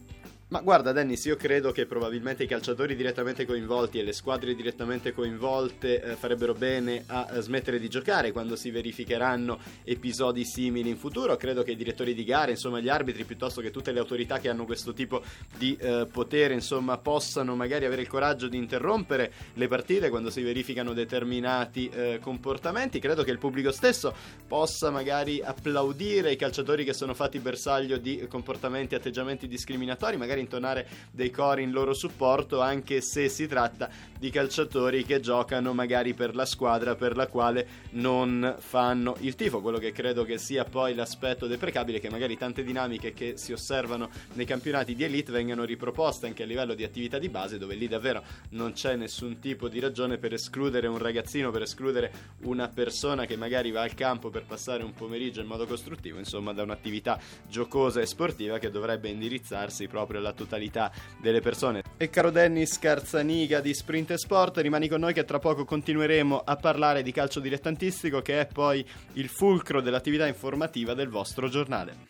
Ma 0.49 0.61
guarda 0.61 0.93
Dennis, 0.93 1.25
io 1.25 1.35
credo 1.35 1.73
che 1.73 1.87
probabilmente 1.87 2.45
i 2.45 2.47
calciatori 2.47 2.95
direttamente 2.95 3.45
coinvolti 3.45 3.99
e 3.99 4.05
le 4.05 4.13
squadre 4.13 4.55
direttamente 4.55 5.13
coinvolte 5.13 6.01
eh, 6.01 6.15
farebbero 6.15 6.55
bene 6.55 7.03
a, 7.07 7.25
a, 7.25 7.41
smettere 7.41 7.81
di 7.81 7.89
giocare 7.89 8.31
quando 8.31 8.55
si 8.55 8.71
verificheranno 8.71 9.59
episodi 9.83 10.45
simili 10.45 10.89
in 10.89 10.99
futuro. 10.99 11.35
Credo 11.37 11.65
che 11.65 11.73
i 11.73 11.77
direttori 11.77 12.15
di 12.15 12.23
gare, 12.23 12.53
insomma 12.53 12.79
gli 12.79 12.89
arbitri, 12.89 13.25
piuttosto 13.25 13.61
che 13.61 13.73
tutte 13.73 13.91
le 13.91 13.99
autorità 13.99 14.39
che 14.39 14.49
hanno 14.49 14.67
questo 14.67 14.93
tipo 14.93 15.21
di 15.59 15.77
eh, 15.81 16.07
potere, 16.09 16.55
insomma, 16.55 16.97
possano 16.97 17.57
magari 17.57 17.85
avere 17.85 18.03
il 18.03 18.09
coraggio 18.09 18.47
di 18.47 18.57
interrompere 18.57 19.33
le 19.55 19.67
partite 19.67 20.11
quando 20.11 20.31
si 20.31 20.43
verificano 20.43 20.93
determinati 20.93 21.89
eh, 21.89 22.19
comportamenti. 22.23 23.01
Credo 23.01 23.25
che 23.25 23.33
il 23.33 23.39
pubblico 23.39 23.73
stesso 23.73 24.15
possa 24.47 24.91
magari 24.91 25.43
applaudire 25.43 26.31
i 26.31 26.37
calciatori 26.37 26.85
che 26.85 26.93
sono 26.93 27.15
fatti 27.15 27.41
bersaglio 27.41 27.97
di 27.97 28.29
comportamenti 28.29 28.95
e 28.95 28.99
atteggiamenti 28.99 29.49
discriminatori, 29.49 30.17
magari 30.17 30.35
magari 30.37 30.41
intonare 30.41 30.87
dei 31.11 31.31
cori 31.31 31.63
in 31.63 31.71
loro 31.71 31.95
supporto, 31.95 32.61
anche 32.61 33.01
se 33.01 33.29
si 33.29 33.47
tratta 33.47 33.89
di 34.19 34.31
calciatori 34.31 35.05
che 35.05 35.21
giocano 35.21 35.75
magari 35.75 36.15
per 36.15 36.35
la 36.35 36.47
squadra 36.47 36.95
per 36.95 37.17
la 37.17 37.27
quale 37.27 37.67
non 37.91 38.57
fanno 38.59 39.17
il 39.21 39.35
tifo. 39.35 39.61
Quello 39.61 39.79
che 39.79 39.93
credo 39.93 40.25
che 40.25 40.39
sia 40.39 40.65
poi 40.65 40.95
l'aspetto 40.95 41.47
deprecabile 41.47 42.01
che 42.01 42.11
magari 42.11 42.37
tante 42.37 42.63
dinamiche 42.63 43.13
che 43.13 43.37
si 43.37 43.53
osservano 43.53 44.09
nei 44.35 44.47
campionati 44.47 44.95
di 44.95 45.05
elite 45.05 45.33
vengano 45.33 45.65
riproposte 45.65 46.27
anche 46.27 46.43
a 46.43 46.47
livello 46.47 46.75
di 46.75 46.85
attività 46.85 47.19
di 47.19 47.29
base, 47.29 47.59
dove 47.59 47.75
lì 47.75 47.89
davvero 47.89 48.23
non 48.51 48.73
c'è 48.73 48.97
nessun 48.97 49.39
tipo 49.39 49.69
di 49.69 49.81
ragione 49.81 50.19
per 50.19 50.33
escludere 50.33 50.87
un 50.87 50.99
ragazzino, 50.99 51.51
per 51.51 51.63
escludere 51.63 52.13
una 52.43 52.69
persona 52.69 53.27
che 53.27 53.37
magari 53.37 53.71
va 53.71 53.83
al 53.83 53.95
campo 53.95 54.31
per 54.31 54.45
passare 54.45 54.83
un 54.83 54.95
pomeriggio 54.95 55.41
in 55.41 55.47
modo 55.47 55.67
costruttivo, 55.67 56.19
insomma, 56.19 56.53
da 56.53 56.63
un'attività 56.63 57.19
giocosa 57.49 58.01
e 58.01 58.07
sportiva 58.07 58.59
che 58.59 58.71
dovrebbe 58.71 59.09
indirizzarsi 59.09 59.89
proprio 59.89 60.21
alla 60.21 60.26
totalità 60.33 60.91
delle 61.21 61.41
persone. 61.41 61.83
E 61.97 62.11
caro 62.11 62.31
Dennis 62.31 62.79
Carzaniga 62.79 63.61
di 63.61 63.75
Sprint 63.75 64.15
Sport, 64.15 64.59
rimani 64.59 64.89
con 64.89 65.01
noi 65.01 65.13
che 65.13 65.25
tra 65.25 65.39
poco 65.39 65.65
continueremo 65.65 66.43
a 66.45 66.57
parlare 66.57 67.03
di 67.03 67.13
calcio 67.13 67.41
dilettantistico 67.41 68.21
che 68.23 68.41
è 68.41 68.47
poi 68.47 68.85
il 69.15 69.29
fulcro 69.29 69.81
dell'attività 69.81 70.27
informativa 70.27 70.95
del 70.95 71.09
vostro 71.09 71.49
giornale. 71.49 72.07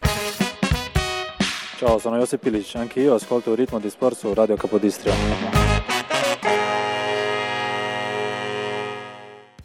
Ciao, 1.77 1.99
sono 1.99 2.17
Josep 2.17 2.41
Pilic, 2.41 2.75
anche 2.77 3.01
io 3.01 3.15
ascolto 3.15 3.51
il 3.53 3.59
ritmo 3.59 3.79
di 3.79 3.91
sport 3.91 4.17
su 4.17 4.33
Radio 4.33 4.57
Capodistria. 4.57 5.56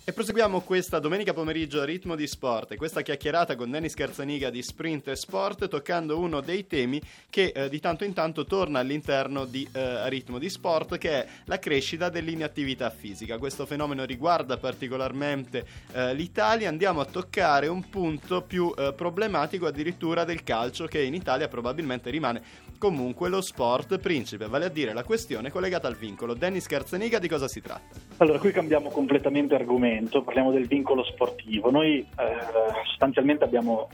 E 0.03 0.13
proseguiamo 0.13 0.61
questa 0.61 0.97
domenica 0.97 1.31
pomeriggio 1.31 1.79
a 1.79 1.85
ritmo 1.85 2.15
di 2.15 2.25
sport 2.25 2.71
e 2.71 2.75
questa 2.75 3.03
chiacchierata 3.03 3.55
con 3.55 3.69
Dennis 3.69 3.93
Carzaniga 3.93 4.49
di 4.49 4.63
Sprint 4.63 5.09
e 5.09 5.15
Sport 5.15 5.67
toccando 5.67 6.17
uno 6.17 6.41
dei 6.41 6.65
temi 6.65 6.99
che 7.29 7.51
eh, 7.53 7.69
di 7.69 7.79
tanto 7.79 8.03
in 8.03 8.13
tanto 8.13 8.45
torna 8.45 8.79
all'interno 8.79 9.45
di 9.45 9.65
eh, 9.71 10.09
ritmo 10.09 10.39
di 10.39 10.49
sport 10.49 10.97
che 10.97 11.11
è 11.11 11.27
la 11.45 11.59
crescita 11.59 12.09
dell'inattività 12.09 12.89
fisica. 12.89 13.37
Questo 13.37 13.67
fenomeno 13.67 14.03
riguarda 14.03 14.57
particolarmente 14.57 15.67
eh, 15.93 16.15
l'Italia, 16.15 16.67
andiamo 16.67 16.99
a 16.99 17.05
toccare 17.05 17.67
un 17.67 17.87
punto 17.87 18.41
più 18.41 18.73
eh, 18.75 18.93
problematico 18.93 19.67
addirittura 19.67 20.23
del 20.23 20.43
calcio 20.43 20.87
che 20.87 20.99
in 21.03 21.13
Italia 21.13 21.47
probabilmente 21.47 22.09
rimane 22.09 22.41
comunque 22.79 23.29
lo 23.29 23.41
sport 23.41 23.99
principe, 23.99 24.47
vale 24.47 24.65
a 24.65 24.69
dire 24.69 24.93
la 24.93 25.03
questione 25.03 25.51
collegata 25.51 25.87
al 25.87 25.95
vincolo. 25.95 26.33
Dennis 26.33 26.65
Carzaniga 26.65 27.19
di 27.19 27.27
cosa 27.27 27.47
si 27.47 27.61
tratta? 27.61 27.99
Allora, 28.17 28.39
qui 28.39 28.51
cambiamo 28.51 28.89
completamente 28.89 29.53
argomento 29.53 29.89
momento, 29.91 30.23
parliamo 30.23 30.51
del 30.51 30.67
vincolo 30.67 31.03
sportivo. 31.03 31.69
Noi 31.69 31.99
eh, 31.99 32.05
sostanzialmente 32.85 33.43
abbiamo, 33.43 33.89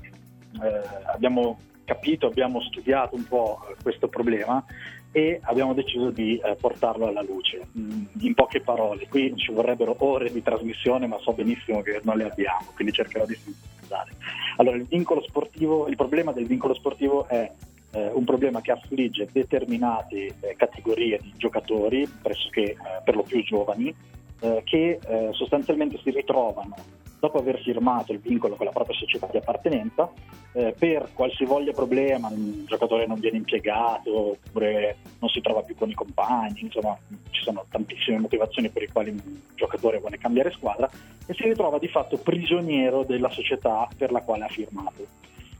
eh, 0.62 1.12
abbiamo, 1.12 1.60
capito, 1.86 2.28
abbiamo 2.28 2.62
studiato 2.62 3.16
un 3.16 3.28
po' 3.28 3.66
questo 3.82 4.08
problema 4.08 4.64
e 5.12 5.40
abbiamo 5.44 5.74
deciso 5.74 6.12
di 6.12 6.38
eh, 6.38 6.56
portarlo 6.56 7.08
alla 7.08 7.24
luce. 7.24 7.68
Mm, 7.78 8.04
in 8.22 8.34
poche 8.36 8.62
parole, 8.62 9.08
qui 9.08 9.34
ci 9.36 9.52
vorrebbero 9.52 9.96
ore 10.00 10.32
di 10.32 10.44
trasmissione, 10.44 11.08
ma 11.08 11.18
so 11.20 11.34
benissimo 11.34 11.82
che 11.82 12.00
non 12.04 12.18
le 12.18 12.26
abbiamo, 12.26 12.68
quindi 12.76 12.94
cercherò 12.94 13.26
di 13.26 13.36
sintetizzare. 13.36 14.12
Allora, 14.58 14.78
il 14.78 14.88
sportivo, 15.28 15.88
il 15.88 15.96
problema 15.96 16.32
del 16.32 16.46
vincolo 16.46 16.74
sportivo 16.74 17.28
è 17.28 17.52
eh, 17.92 18.12
un 18.14 18.26
problema 18.26 18.62
che 18.62 18.72
affligge 18.72 19.30
determinate 19.32 20.36
eh, 20.40 20.56
categorie 20.58 21.20
di 21.22 21.34
giocatori, 21.38 22.08
pressoché 22.22 22.72
eh, 22.72 22.78
per 23.04 23.16
lo 23.16 23.24
più 23.24 23.42
giovani, 23.44 23.96
eh, 24.40 24.62
che 24.66 25.00
eh, 25.02 25.30
sostanzialmente 25.34 26.00
si 26.04 26.12
ritrovano 26.12 26.76
dopo 27.20 27.40
aver 27.40 27.60
firmato 27.62 28.12
il 28.12 28.20
vincolo 28.20 28.56
con 28.56 28.66
la 28.66 28.72
propria 28.72 28.96
società 28.96 29.28
di 29.32 29.38
appartenenza, 29.38 30.10
eh, 30.54 30.74
per 30.78 31.10
qualsivoglia 31.14 31.72
problema, 31.72 32.28
un 32.30 32.66
giocatore 32.66 33.08
non 33.08 33.20
viene 33.20 33.38
impiegato 33.38 34.32
oppure 34.32 34.98
non 35.20 35.30
si 35.30 35.42
trova 35.42 35.62
più 35.62 35.76
con 35.76 35.90
i 35.90 35.94
compagni, 35.94 36.62
insomma 36.62 36.98
ci 37.32 37.42
sono 37.42 37.66
tantissime 37.70 38.20
motivazioni 38.20 38.70
per 38.70 38.84
le 38.84 38.92
quali 38.92 39.10
un 39.10 39.40
giocatore 39.56 40.00
vuole 40.00 40.18
cambiare 40.18 40.52
squadra 40.52 40.90
e 41.26 41.34
si 41.34 41.44
ritrova 41.44 41.80
di 41.80 41.88
fatto 41.88 42.18
prigioniero 42.18 43.04
della 43.04 43.30
società 43.30 43.88
per 43.98 44.12
la 44.12 44.22
quale 44.22 44.46
ha 44.46 44.50
firmato. 44.50 45.06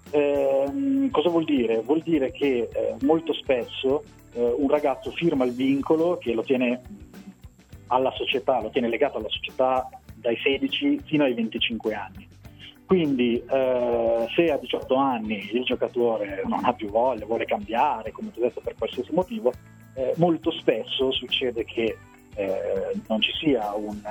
Eh, 0.10 1.10
cosa 1.12 1.30
vuol 1.30 1.44
dire? 1.44 1.82
Vuol 1.82 2.02
dire 2.02 2.32
che 2.32 2.70
eh, 2.72 2.96
molto 3.02 3.34
spesso 3.34 4.04
eh, 4.34 4.56
un 4.58 4.70
ragazzo 4.70 5.12
firma 5.12 5.44
il 5.44 5.52
vincolo 5.52 6.18
che 6.18 6.34
lo 6.34 6.44
tiene 6.44 6.82
alla 7.88 8.12
società, 8.12 8.62
lo 8.62 8.70
tiene 8.70 8.90
legato 8.90 9.18
alla 9.18 9.30
società 9.30 9.88
dai 10.16 10.38
16 10.38 11.02
fino 11.06 11.24
ai 11.24 11.34
25 11.34 11.94
anni. 11.94 12.28
Quindi 12.86 13.44
eh, 13.50 14.28
se 14.34 14.52
a 14.52 14.58
18 14.58 14.96
anni 14.96 15.50
il 15.52 15.64
giocatore 15.64 16.42
non 16.46 16.64
ha 16.64 16.74
più 16.74 16.90
voglia, 16.90 17.26
vuole 17.26 17.46
cambiare, 17.46 18.12
come 18.12 18.30
ho 18.34 18.40
detto 18.40 18.62
per 18.62 18.76
qualsiasi 18.78 19.12
motivo, 19.14 19.52
eh, 19.96 20.14
molto 20.16 20.52
spesso 20.52 21.12
succede 21.12 21.66
che 21.66 21.98
eh, 22.36 22.92
non 23.08 23.20
ci 23.22 23.32
sia 23.34 23.74
un 23.74 24.02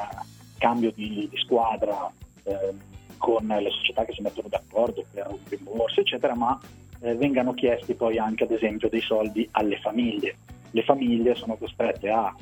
cambio 0.59 0.90
di, 0.92 1.26
di 1.30 1.37
squadra 1.38 2.11
eh, 2.42 2.75
con 3.16 3.47
le 3.47 3.71
società 3.71 4.04
che 4.04 4.12
si 4.12 4.21
mettono 4.21 4.49
d'accordo 4.49 5.04
per 5.11 5.26
un 5.28 5.38
rimborso, 5.49 6.00
eccetera, 6.00 6.35
ma 6.35 6.61
eh, 7.00 7.14
vengano 7.14 7.54
chiesti 7.54 7.95
poi 7.95 8.18
anche 8.18 8.45
ad 8.45 8.50
esempio 8.50 8.88
dei 8.88 9.00
soldi 9.00 9.49
alle 9.52 9.78
famiglie. 9.78 10.37
Le 10.71 10.83
famiglie 10.83 11.35
sono 11.35 11.56
costrette 11.56 12.11
a 12.11 12.35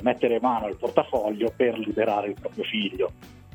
mettere 0.00 0.40
mano 0.40 0.66
al 0.66 0.76
portafoglio 0.76 1.52
per 1.54 1.78
liberare 1.78 2.28
il 2.28 2.36
proprio 2.40 2.64
figlio. 2.64 3.12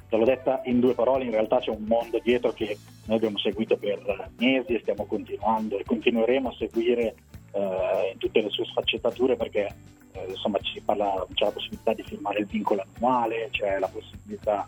Te 0.10 0.15
l'ho 0.15 0.24
detta 0.24 0.62
in 0.65 0.79
due 0.79 0.94
parole, 0.94 1.25
in 1.25 1.32
realtà 1.32 1.60
c'è 1.60 1.70
un 1.70 1.84
mondo 1.86 2.20
dietro 2.24 2.53
che 2.53 2.77
noi 3.06 3.17
abbiamo 3.17 3.38
seguito 3.38 3.75
per 3.77 4.29
mesi 4.38 4.74
e 4.74 4.79
stiamo 4.79 5.06
continuando 5.06 5.77
e 5.77 5.84
continueremo 5.84 6.50
a 6.50 6.56
seguire 6.58 7.15
eh, 7.51 8.12
in 8.13 8.17
tutte 8.17 8.41
le 8.41 8.50
sue 8.50 8.65
sfaccettature 8.65 9.36
perché 9.36 9.67
eh, 10.13 10.25
insomma 10.29 10.60
parla, 10.86 11.25
c'è 11.34 11.46
la 11.46 11.51
possibilità 11.51 11.94
di 11.94 12.03
firmare 12.03 12.39
il 12.39 12.46
vincolo 12.46 12.86
annuale, 12.96 13.50
c'è 13.51 13.79
la 13.79 13.88
possibilità 13.88 14.67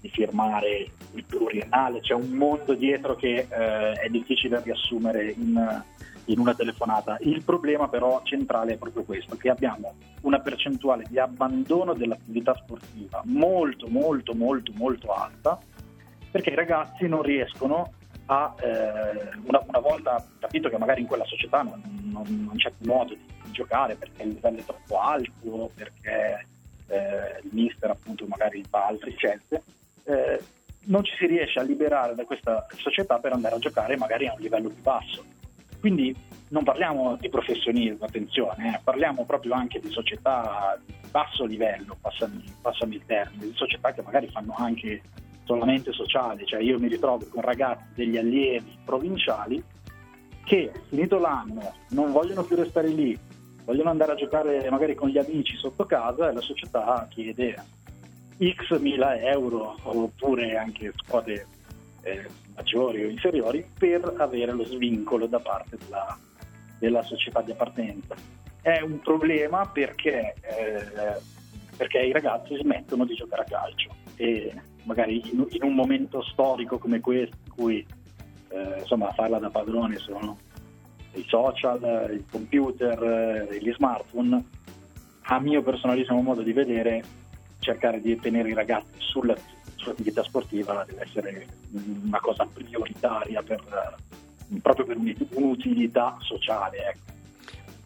di 0.00 0.08
firmare 0.08 0.90
il 1.12 1.24
pluriennale, 1.24 2.00
c'è 2.00 2.14
un 2.14 2.30
mondo 2.30 2.74
dietro 2.74 3.14
che 3.14 3.46
eh, 3.48 3.92
è 3.92 4.08
difficile 4.08 4.60
riassumere 4.62 5.30
in, 5.30 5.84
in 6.26 6.38
una 6.38 6.54
telefonata. 6.54 7.16
Il 7.20 7.42
problema 7.42 7.88
però 7.88 8.20
centrale 8.24 8.74
è 8.74 8.76
proprio 8.76 9.04
questo, 9.04 9.36
che 9.36 9.50
abbiamo 9.50 9.94
una 10.22 10.40
percentuale 10.40 11.04
di 11.08 11.18
abbandono 11.18 11.94
dell'attività 11.94 12.54
sportiva 12.54 13.22
molto 13.24 13.88
molto 13.88 14.34
molto 14.34 14.72
molto 14.74 15.12
alta 15.14 15.58
perché 16.30 16.50
i 16.50 16.54
ragazzi 16.54 17.08
non 17.08 17.22
riescono 17.22 17.92
a, 18.26 18.54
eh, 18.60 19.30
una, 19.44 19.64
una, 19.66 19.78
volta 19.80 20.24
capito 20.38 20.68
che 20.68 20.78
magari 20.78 21.00
in 21.00 21.06
quella 21.06 21.24
società 21.24 21.62
non, 21.62 21.80
non, 22.12 22.44
non 22.46 22.56
c'è 22.56 22.70
più 22.70 22.86
modo 22.86 23.14
di, 23.14 23.30
giocare 23.50 23.94
perché 23.94 24.22
il 24.22 24.30
livello 24.30 24.58
è 24.58 24.64
troppo 24.64 25.00
alto, 25.00 25.70
perché 25.74 26.46
eh, 26.86 27.40
il 27.42 27.50
mister 27.52 27.90
appunto 27.90 28.26
magari 28.26 28.62
fa 28.68 28.86
altre 28.86 29.14
scelte, 29.16 29.62
eh, 30.04 30.42
non 30.84 31.04
ci 31.04 31.14
si 31.16 31.26
riesce 31.26 31.58
a 31.58 31.62
liberare 31.62 32.14
da 32.14 32.24
questa 32.24 32.66
società 32.76 33.18
per 33.18 33.32
andare 33.32 33.56
a 33.56 33.58
giocare 33.58 33.96
magari 33.96 34.26
a 34.26 34.32
un 34.32 34.40
livello 34.40 34.68
più 34.68 34.82
basso. 34.82 35.24
Quindi 35.80 36.14
non 36.48 36.62
parliamo 36.62 37.16
di 37.16 37.28
professionismo, 37.28 38.04
attenzione, 38.04 38.74
eh, 38.74 38.80
parliamo 38.84 39.24
proprio 39.24 39.54
anche 39.54 39.80
di 39.80 39.90
società 39.90 40.78
di 40.84 40.92
basso 41.10 41.44
livello, 41.44 41.96
passami, 42.00 42.44
passami 42.60 42.96
il 42.96 43.06
termine, 43.06 43.46
di 43.46 43.54
società 43.54 43.92
che 43.92 44.02
magari 44.02 44.28
fanno 44.28 44.54
anche 44.56 45.00
solamente 45.44 45.92
sociali, 45.92 46.44
cioè 46.46 46.60
io 46.60 46.78
mi 46.78 46.88
ritrovo 46.88 47.26
con 47.28 47.42
ragazzi 47.42 47.84
degli 47.94 48.16
allievi 48.16 48.78
provinciali 48.84 49.62
che 50.44 50.70
finito 50.88 51.18
l'anno 51.18 51.74
non 51.90 52.12
vogliono 52.12 52.44
più 52.44 52.56
restare 52.56 52.88
lì, 52.88 53.18
vogliono 53.64 53.90
andare 53.90 54.12
a 54.12 54.16
giocare 54.16 54.68
magari 54.70 54.94
con 54.94 55.08
gli 55.08 55.18
amici 55.18 55.56
sotto 55.56 55.86
casa 55.86 56.30
e 56.30 56.34
la 56.34 56.40
società 56.40 57.06
chiede 57.08 57.54
x 58.38 58.78
mila 58.78 59.18
euro 59.18 59.76
oppure 59.82 60.56
anche 60.56 60.92
squadre 60.96 61.46
eh, 62.02 62.26
maggiori 62.54 63.04
o 63.04 63.08
inferiori 63.08 63.64
per 63.78 64.14
avere 64.18 64.52
lo 64.52 64.64
svincolo 64.64 65.26
da 65.26 65.40
parte 65.40 65.76
della, 65.76 66.18
della 66.78 67.02
società 67.02 67.42
di 67.42 67.52
appartenenza. 67.52 68.14
È 68.60 68.80
un 68.80 69.00
problema 69.00 69.66
perché, 69.66 70.34
eh, 70.40 71.20
perché, 71.76 71.98
i 71.98 72.12
ragazzi 72.12 72.56
smettono 72.56 73.04
di 73.04 73.14
giocare 73.14 73.42
a 73.42 73.46
calcio 73.46 73.90
e 74.16 74.52
magari 74.84 75.22
in, 75.30 75.46
in 75.50 75.62
un 75.62 75.74
momento 75.74 76.22
storico 76.22 76.78
come 76.78 77.00
questo 77.00 77.36
in 77.44 77.52
cui 77.54 77.86
eh, 78.48 78.78
insomma, 78.80 79.12
farla 79.12 79.38
da 79.38 79.50
padrone 79.50 79.96
sono 79.96 80.38
i 81.14 81.24
social, 81.26 82.08
il 82.12 82.24
computer, 82.30 83.48
gli 83.60 83.72
smartphone, 83.72 84.44
a 85.22 85.40
mio 85.40 85.62
personalissimo 85.62 86.20
modo 86.20 86.42
di 86.42 86.52
vedere, 86.52 87.02
cercare 87.60 88.00
di 88.00 88.18
tenere 88.18 88.50
i 88.50 88.54
ragazzi 88.54 88.94
sulla, 88.98 89.34
sull'attività 89.80 90.22
sportiva 90.22 90.84
deve 90.86 91.02
essere 91.02 91.46
una 92.04 92.20
cosa 92.20 92.46
prioritaria 92.52 93.42
per, 93.42 93.62
proprio 94.60 94.86
per 94.86 94.96
un'utilità 95.30 96.16
sociale. 96.20 96.76
Ecco. 96.76 97.10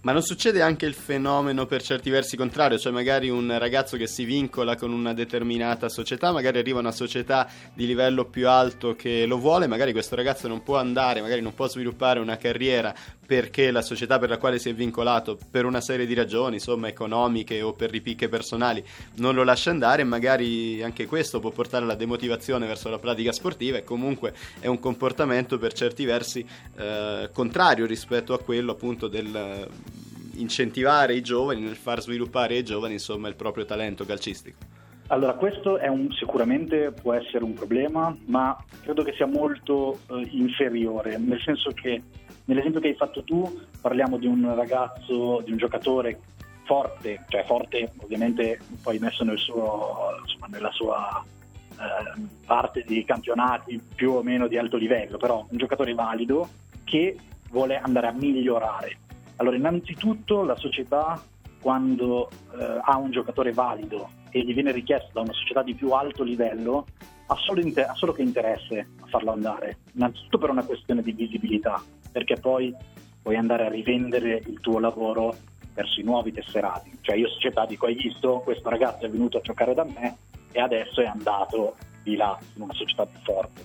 Ma 0.05 0.13
non 0.13 0.21
succede 0.21 0.61
anche 0.61 0.85
il 0.85 0.93
fenomeno 0.93 1.65
per 1.65 1.81
certi 1.81 2.11
versi 2.11 2.37
contrario, 2.37 2.77
cioè 2.77 2.93
magari 2.93 3.31
un 3.31 3.57
ragazzo 3.59 3.97
che 3.97 4.07
si 4.07 4.25
vincola 4.25 4.77
con 4.77 4.93
una 4.93 5.15
determinata 5.15 5.89
società, 5.89 6.31
magari 6.31 6.59
arriva 6.59 6.79
una 6.79 6.93
società 6.93 7.49
di 7.73 7.87
livello 7.87 8.27
più 8.27 8.47
alto 8.47 8.95
che 8.95 9.25
lo 9.25 9.39
vuole, 9.39 9.67
magari 9.67 9.93
questo 9.93 10.15
ragazzo 10.15 10.47
non 10.47 10.63
può 10.63 10.77
andare, 10.77 11.23
magari 11.23 11.41
non 11.41 11.55
può 11.55 11.67
sviluppare 11.69 12.21
una 12.21 12.37
carriera 12.37 12.95
perché 13.27 13.71
la 13.71 13.83
società 13.83 14.19
per 14.19 14.29
la 14.29 14.39
quale 14.39 14.59
si 14.59 14.69
è 14.69 14.75
vincolato 14.75 15.39
per 15.51 15.65
una 15.65 15.81
serie 15.81 16.07
di 16.07 16.15
ragioni, 16.15 16.55
insomma 16.55 16.89
economiche 16.89 17.63
o 17.63 17.73
per 17.73 17.91
ripicche 17.91 18.29
personali, 18.29 18.85
non 19.17 19.35
lo 19.35 19.45
lascia 19.45 19.71
andare 19.71 20.05
magari 20.05 20.83
anche 20.83 21.07
questo 21.07 21.41
può 21.41 21.51
portare 21.51 21.85
alla 21.85 21.95
demotivazione 21.95 22.67
verso 22.67 22.89
la 22.89 22.99
pratica 22.99 23.33
sportiva 23.33 23.79
e 23.79 23.85
comunque 23.85 24.35
è 24.61 24.67
un 24.67 24.79
comportamento 24.79 25.59
per 25.59 25.73
certi 25.73 26.05
versi 26.05 26.47
eh, 26.77 27.31
contrario 27.33 27.87
rispetto 27.87 28.33
a 28.35 28.39
quello 28.39 28.73
appunto 28.73 29.09
del 29.09 29.69
incentivare 30.37 31.15
i 31.15 31.23
giovani, 31.23 31.61
nel 31.61 31.77
far 31.77 32.01
sviluppare 32.01 32.57
ai 32.57 32.65
giovani 32.65 32.95
insomma, 32.95 33.29
il 33.29 33.37
proprio 33.37 33.65
talento 33.65 34.05
calcistico? 34.05 34.83
Allora, 35.09 35.35
questo 35.35 35.79
un, 35.79 36.11
sicuramente 36.13 36.91
può 36.91 37.13
essere 37.13 37.45
un 37.45 37.53
problema, 37.53 38.17
ma 38.27 38.57
credo 38.83 39.03
che 39.03 39.13
sia 39.13 39.27
molto 39.27 39.99
eh, 40.09 40.27
inferiore, 40.31 41.19
nel 41.19 41.41
senso 41.41 41.71
che 41.73 42.03
nell'esempio 42.45 42.81
che 42.81 42.89
hai 42.89 42.95
fatto 42.95 43.23
tu 43.23 43.61
parliamo 43.81 44.17
di 44.19 44.27
un 44.27 44.55
ragazzo, 44.55 45.41
di 45.43 45.51
un 45.51 45.57
giocatore 45.57 46.21
forte, 46.65 47.25
cioè 47.29 47.45
forte 47.45 47.93
ovviamente 47.99 48.61
poi 48.83 48.99
messo 48.99 49.25
nel 49.25 49.39
suo, 49.39 50.17
insomma, 50.23 50.47
nella 50.49 50.71
sua 50.73 51.25
eh, 51.73 52.21
parte 52.47 52.85
di 52.87 53.05
campionati 53.05 53.81
più 53.95 54.13
o 54.13 54.23
meno 54.23 54.47
di 54.47 54.59
alto 54.59 54.77
livello, 54.77 55.17
però 55.17 55.47
un 55.49 55.57
giocatore 55.59 55.95
valido 55.95 56.49
che 56.85 57.17
vuole 57.51 57.79
andare 57.79 58.09
a 58.09 58.13
migliorare. 58.13 58.99
Allora, 59.37 59.57
innanzitutto 59.57 60.43
la 60.43 60.57
società 60.57 61.23
quando 61.61 62.29
eh, 62.59 62.81
ha 62.83 62.97
un 62.99 63.11
giocatore 63.11 63.53
valido 63.53 64.11
e 64.31 64.45
gli 64.45 64.53
viene 64.53 64.73
richiesto 64.73 65.11
da 65.13 65.21
una 65.21 65.33
società 65.33 65.63
di 65.63 65.75
più 65.75 65.91
alto 65.93 66.23
livello, 66.23 66.87
ha 67.27 67.37
solo, 67.37 67.61
inter- 67.61 67.89
ha 67.89 67.95
solo 67.95 68.13
che 68.13 68.23
interesse 68.23 68.87
a 69.01 69.07
farlo 69.07 69.33
andare. 69.33 69.79
Innanzitutto 69.95 70.39
per 70.39 70.51
una 70.51 70.65
questione 70.65 71.03
di 71.03 71.13
visibilità, 71.13 71.83
perché 72.13 72.37
poi 72.37 72.75
puoi 73.23 73.37
andare 73.37 73.67
a 73.67 73.71
rivendere 73.71 74.43
il 74.47 74.61
tuo 74.61 74.79
lavoro 74.79 75.35
verso 75.73 76.01
i 76.01 76.05
nuovi 76.05 76.33
tesserati. 76.33 76.99
Cioè 77.01 77.17
io 77.17 77.29
società 77.29 77.67
dico, 77.67 77.87
hai 77.87 77.95
visto, 77.95 78.41
questo 78.41 78.69
ragazzo 78.69 79.07
è 79.07 79.11
venuto 79.11 79.39
a 79.39 79.41
giocare 79.41 79.75
da 79.75 79.85
me 79.85 80.17
e 80.53 80.61
adesso 80.61 81.01
è 81.01 81.07
andato 81.07 81.77
di 82.03 82.17
là 82.17 82.39
in 82.55 82.63
una 82.63 82.75
società 82.75 83.07
più 83.07 83.19
forte. 83.23 83.63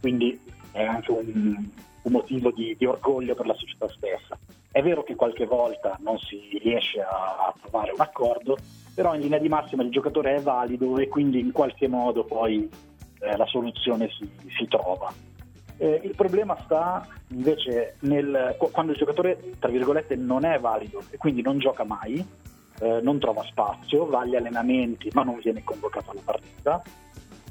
Quindi 0.00 0.40
è 0.72 0.82
anche 0.82 1.10
un, 1.12 1.68
un 2.02 2.12
motivo 2.12 2.50
di, 2.50 2.74
di 2.76 2.84
orgoglio 2.86 3.34
per 3.34 3.46
la 3.46 3.54
società 3.54 3.88
stessa. 3.88 4.38
È 4.70 4.82
vero 4.82 5.02
che 5.02 5.14
qualche 5.14 5.44
volta 5.44 5.98
non 6.00 6.18
si 6.18 6.58
riesce 6.62 7.00
a 7.00 7.54
trovare 7.60 7.92
un 7.92 8.00
accordo, 8.00 8.56
però 8.94 9.14
in 9.14 9.20
linea 9.20 9.38
di 9.38 9.48
massima 9.48 9.82
il 9.82 9.90
giocatore 9.90 10.36
è 10.36 10.40
valido 10.40 10.96
e 10.98 11.08
quindi 11.08 11.40
in 11.40 11.52
qualche 11.52 11.88
modo 11.88 12.24
poi 12.24 12.68
eh, 13.22 13.36
la 13.36 13.46
soluzione 13.46 14.08
si, 14.08 14.28
si 14.56 14.66
trova. 14.68 15.12
Eh, 15.76 16.00
il 16.04 16.14
problema 16.14 16.56
sta 16.64 17.06
invece 17.28 17.96
nel, 18.00 18.56
quando 18.72 18.92
il 18.92 18.98
giocatore, 18.98 19.54
tra 19.58 19.70
virgolette, 19.70 20.16
non 20.16 20.44
è 20.44 20.58
valido 20.58 21.02
e 21.10 21.16
quindi 21.16 21.42
non 21.42 21.58
gioca 21.58 21.84
mai, 21.84 22.24
eh, 22.80 23.00
non 23.02 23.18
trova 23.18 23.42
spazio, 23.44 24.06
va 24.06 24.20
agli 24.20 24.36
allenamenti 24.36 25.08
ma 25.12 25.22
non 25.22 25.38
viene 25.42 25.62
convocato 25.64 26.10
alla 26.10 26.20
partita. 26.24 26.82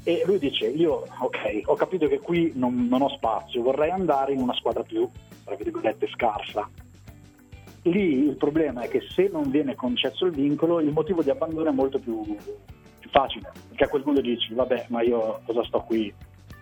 E 0.04 0.22
lui 0.26 0.38
dice: 0.38 0.66
Io, 0.66 1.04
ok, 1.20 1.62
ho 1.64 1.74
capito 1.74 2.06
che 2.08 2.20
qui 2.20 2.52
non, 2.54 2.86
non 2.88 3.02
ho 3.02 3.08
spazio, 3.10 3.62
vorrei 3.62 3.90
andare 3.90 4.32
in 4.32 4.40
una 4.40 4.54
squadra 4.54 4.82
più, 4.82 5.08
tra 5.44 5.54
virgolette, 5.54 6.08
scarsa 6.08 6.68
lì 7.82 8.26
il 8.28 8.36
problema 8.36 8.82
è 8.82 8.88
che 8.88 9.00
se 9.08 9.28
non 9.32 9.50
viene 9.50 9.74
concesso 9.74 10.26
il 10.26 10.32
vincolo 10.32 10.78
il 10.78 10.92
motivo 10.92 11.22
di 11.22 11.30
abbandono 11.30 11.68
è 11.68 11.72
molto 11.72 11.98
più, 11.98 12.24
facile, 13.12 13.52
perché 13.68 13.84
a 13.84 13.88
quel 13.88 14.02
punto 14.02 14.20
dici 14.20 14.52
vabbè 14.54 14.86
ma 14.88 15.02
io 15.02 15.40
cosa 15.44 15.62
sto 15.64 15.80
qui 15.82 16.12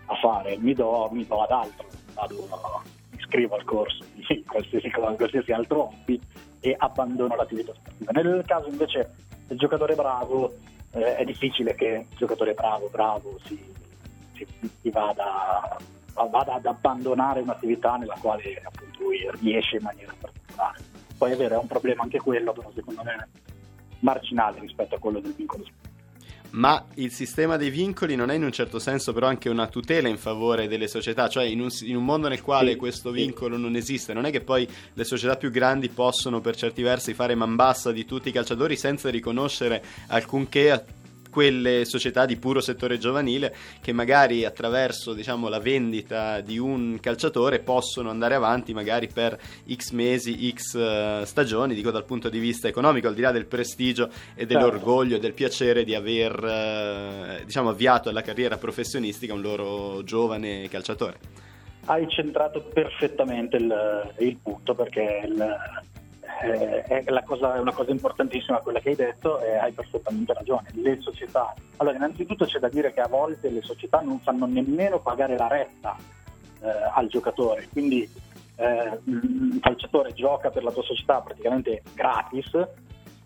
a 0.07 0.15
fare? 0.17 0.59
Mi 0.59 0.75
do, 0.75 1.09
mi 1.13 1.25
do 1.27 1.43
ad 1.43 1.51
altro, 1.51 1.87
vado, 2.15 2.47
mi 3.11 3.19
iscrivo 3.19 3.55
al 3.55 3.65
corso 3.65 4.05
di 4.15 4.45
qualsiasi, 4.45 4.91
qualsiasi 4.91 5.53
altro 5.53 5.85
hobby 5.85 6.21
e 6.59 6.75
abbandono 6.77 7.35
l'attività 7.37 7.73
sportiva. 7.73 8.13
Nel 8.13 8.45
caso 8.45 8.69
invece 8.69 9.15
del 9.47 9.57
giocatore 9.57 9.95
bravo 9.95 10.55
eh, 10.93 11.17
è 11.17 11.25
difficile 11.25 11.75
che 11.75 12.07
il 12.11 12.17
giocatore 12.17 12.53
bravo, 12.53 12.89
bravo 12.91 13.39
si, 13.45 13.59
si, 14.35 14.47
si 14.81 14.91
vada, 14.91 15.79
vada, 16.15 16.55
ad 16.55 16.67
abbandonare 16.67 17.41
un'attività 17.41 17.97
nella 17.97 18.17
quale 18.21 18.61
appunto 18.65 19.05
lui 19.05 19.19
riesce 19.41 19.77
in 19.77 19.85
maniera 19.85 20.13
particolare. 20.21 20.83
Poi 21.17 21.33
è 21.33 21.37
vero, 21.37 21.55
è 21.55 21.59
un 21.59 21.69
problema 21.69 22.03
anche 22.03 22.19
quello, 22.19 22.53
però 22.53 22.71
secondo 22.75 23.03
me 23.05 23.29
marginale 24.01 24.59
rispetto 24.61 24.97
a 24.97 24.99
quello 24.99 25.21
del 25.21 25.35
vincolo 25.35 25.65
ma 26.51 26.85
il 26.95 27.13
sistema 27.13 27.57
dei 27.57 27.71
vincoli 27.71 28.17
non 28.17 28.31
è 28.31 28.35
in 28.35 28.45
un 28.45 28.53
certo 28.53 28.79
senso 28.79 29.13
però 29.13 29.27
anche 29.27 29.49
una 29.49 29.67
tutela 29.67 30.09
in 30.09 30.19
favore 30.19 30.69
delle 30.69 30.89
società, 30.89 31.29
cioè 31.29 31.45
in 31.45 31.61
un, 31.61 31.69
in 31.83 31.97
un 31.97 32.05
mondo 32.05 32.29
nel 32.29 32.43
quale 32.43 32.73
sì, 32.73 32.77
questo 32.77 33.11
vincolo 33.11 33.57
sì. 33.57 33.63
non 33.63 33.77
esiste, 33.77 34.13
non 34.13 34.25
è 34.25 34.31
che 34.31 34.41
poi 34.41 34.69
le 34.95 35.05
società 35.05 35.37
più 35.37 35.51
grandi 35.51 35.89
possono 35.89 36.41
per 36.41 36.57
certi 36.57 36.83
versi 36.83 37.15
fare 37.15 37.35
man 37.35 37.55
bassa 37.55 37.93
di 37.93 38.05
tutti 38.05 38.29
i 38.29 38.33
calciatori 38.33 38.77
senza 38.77 39.11
riconoscere 39.11 39.83
alcunché 40.09 40.99
quelle 41.31 41.85
società 41.85 42.27
di 42.27 42.37
puro 42.37 42.61
settore 42.61 42.99
giovanile 42.99 43.55
che 43.81 43.93
magari 43.93 44.45
attraverso 44.45 45.15
diciamo, 45.15 45.49
la 45.49 45.61
vendita 45.61 46.41
di 46.41 46.59
un 46.59 46.99
calciatore 47.01 47.61
possono 47.61 48.11
andare 48.11 48.35
avanti 48.35 48.75
magari 48.75 49.09
per 49.09 49.39
x 49.73 49.91
mesi, 49.93 50.53
x 50.55 50.75
uh, 50.75 51.25
stagioni, 51.25 51.75
dico 51.75 51.91
dal 51.91 52.05
punto 52.05 52.29
di 52.29 52.39
vista 52.39 52.69
economico, 52.69 53.09
al 53.09 53.15
di 53.15 53.21
là 53.23 53.31
del 53.31 53.47
prestigio 53.47 54.11
e 54.35 54.45
dell'orgoglio 54.45 55.17
e 55.17 55.21
del 55.21 55.33
piacere 55.33 55.85
di 55.85 55.95
aver 55.95 57.41
uh, 57.41 57.45
diciamo, 57.45 57.71
avviato 57.71 58.09
alla 58.09 58.23
carriera 58.23 58.59
professionistica 58.59 59.33
un 59.33 59.41
loro 59.41 60.03
giovane 60.05 60.69
calciatore. 60.69 61.49
Hai 61.87 62.07
centrato 62.09 62.61
perfettamente 62.61 63.57
il, 63.57 64.15
il 64.19 64.37
punto 64.37 64.75
perché 64.75 65.23
il, 65.25 65.59
eh, 66.43 66.83
è, 66.83 67.23
cosa, 67.25 67.57
è, 67.57 67.59
una 67.59 67.73
cosa 67.73 67.91
importantissima 67.91 68.59
quella 68.59 68.81
che 68.81 68.91
hai 68.91 68.97
detto 68.97 69.41
e 69.41 69.57
hai 69.57 69.73
perfettamente 69.73 70.33
ragione. 70.33 70.69
Le 70.75 71.01
società, 71.01 71.55
allora 71.77 71.97
innanzitutto 71.97 72.47
c'è 72.47 72.59
da 72.59 72.69
dire 72.69 72.93
che 72.93 73.01
a 73.01 73.09
volte 73.09 73.51
le 73.51 73.63
società 73.63 74.01
non 74.01 74.21
fanno 74.21 74.47
nemmeno 74.47 75.01
pagare 75.01 75.37
la 75.37 75.49
retta 75.49 75.97
eh, 76.63 76.69
al 76.95 77.09
giocatore, 77.09 77.69
quindi 77.71 78.09
eh, 78.57 78.99
il 79.05 79.59
calciatore 79.61 80.13
gioca 80.13 80.51
per 80.51 80.63
la 80.63 80.71
tua 80.71 80.83
società 80.83 81.21
praticamente 81.21 81.83
gratis 81.95 82.51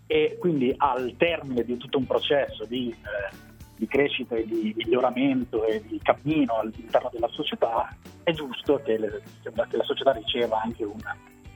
e 0.07 0.37
quindi 0.39 0.73
al 0.77 1.15
termine 1.17 1.63
di 1.63 1.77
tutto 1.77 1.97
un 1.97 2.05
processo 2.05 2.65
di, 2.65 2.89
eh, 2.89 3.35
di 3.75 3.87
crescita 3.87 4.35
e 4.35 4.45
di 4.45 4.73
miglioramento 4.75 5.65
e 5.65 5.81
di 5.85 5.99
cammino 6.01 6.59
all'interno 6.59 7.09
della 7.11 7.29
società 7.29 7.95
è 8.23 8.31
giusto 8.31 8.81
che, 8.83 8.97
le, 8.97 9.21
che 9.41 9.77
la 9.77 9.83
società 9.83 10.11
riceva 10.11 10.61
anche 10.61 10.83
una 10.83 11.15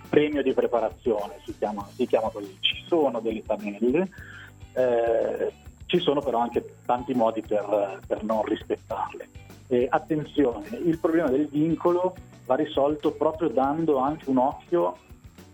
premio 0.09 0.41
di 0.41 0.53
preparazione, 0.53 1.35
si 1.45 1.55
chiama, 1.57 1.87
si 1.93 2.05
chiama 2.07 2.29
così. 2.29 2.57
Ci 2.59 2.83
sono 2.87 3.19
delle 3.19 3.43
tabelle, 3.43 4.09
eh, 4.73 5.53
ci 5.85 5.99
sono 5.99 6.21
però 6.21 6.39
anche 6.39 6.75
tanti 6.85 7.13
modi 7.13 7.41
per, 7.41 7.99
per 8.05 8.23
non 8.23 8.43
rispettarle. 8.43 9.27
E 9.67 9.87
attenzione, 9.89 10.67
il 10.83 10.97
problema 10.99 11.29
del 11.29 11.47
vincolo 11.47 12.15
va 12.45 12.55
risolto 12.55 13.11
proprio 13.11 13.49
dando 13.49 13.97
anche 13.97 14.29
un 14.29 14.37
occhio 14.37 14.97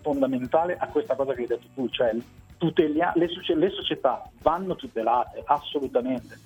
fondamentale 0.01 0.77
a 0.77 0.87
questa 0.87 1.15
cosa 1.15 1.33
che 1.33 1.41
hai 1.41 1.47
detto 1.47 1.67
tu, 1.73 1.89
cioè 1.89 2.15
tutelia- 2.57 3.11
le, 3.15 3.27
le 3.55 3.69
società 3.69 4.29
vanno 4.41 4.75
tutelate 4.75 5.43
assolutamente 5.45 6.39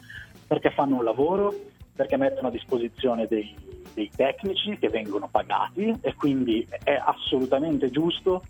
perché 0.47 0.71
fanno 0.71 0.95
un 0.95 1.03
lavoro, 1.03 1.53
perché 1.95 2.17
mettono 2.17 2.47
a 2.47 2.51
disposizione 2.51 3.27
dei, 3.27 3.55
dei 3.99 4.09
tecnici 4.15 4.77
che 4.77 4.87
vengono 4.87 5.27
pagati 5.29 5.93
e 5.99 6.15
quindi 6.15 6.65
è 6.83 6.97
assolutamente 7.03 7.89
giusto 7.91 8.43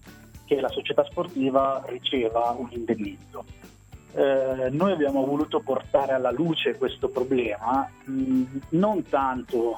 che 0.45 0.61
la 0.61 0.69
società 0.69 1.03
sportiva 1.05 1.83
riceva 1.87 2.55
un 2.55 2.67
indennizzo. 2.69 3.43
Eh, 4.13 4.69
noi 4.69 4.91
abbiamo 4.91 5.25
voluto 5.25 5.59
portare 5.61 6.13
alla 6.13 6.29
luce 6.31 6.77
questo 6.77 7.09
problema 7.09 7.89
mh, 8.05 8.43
non 8.69 9.01
tanto 9.09 9.75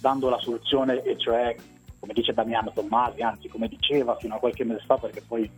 dando 0.00 0.28
la 0.28 0.38
soluzione, 0.38 1.02
e 1.02 1.18
cioè 1.18 1.56
come 1.98 2.12
dice 2.12 2.32
Damiano 2.32 2.70
Tommasi, 2.72 3.20
anzi 3.22 3.48
come 3.48 3.66
diceva 3.66 4.14
fino 4.16 4.36
a 4.36 4.38
qualche 4.38 4.64
mese 4.64 4.84
fa, 4.86 4.98
perché 4.98 5.22
poi 5.26 5.50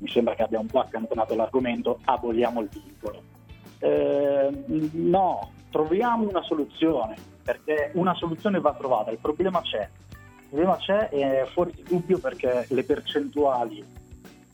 mi 0.00 0.08
sembra 0.08 0.34
che 0.34 0.42
abbia 0.42 0.58
un 0.58 0.66
po' 0.66 0.80
accantonato 0.80 1.36
l'argomento, 1.36 2.00
aboliamo 2.04 2.60
il 2.62 2.68
vincolo. 2.68 3.22
Eh, 3.78 4.50
no, 4.92 5.52
troviamo 5.70 6.28
una 6.28 6.42
soluzione, 6.42 7.14
perché 7.48 7.92
una 7.94 8.12
soluzione 8.12 8.60
va 8.60 8.74
trovata, 8.74 9.10
il 9.10 9.16
problema 9.16 9.62
c'è. 9.62 9.88
Il 10.10 10.48
problema 10.48 10.76
c'è 10.76 11.08
e 11.10 11.40
è 11.40 11.46
fuori 11.46 11.72
di 11.74 11.82
dubbio 11.82 12.18
perché 12.18 12.66
le 12.68 12.84
percentuali 12.84 13.82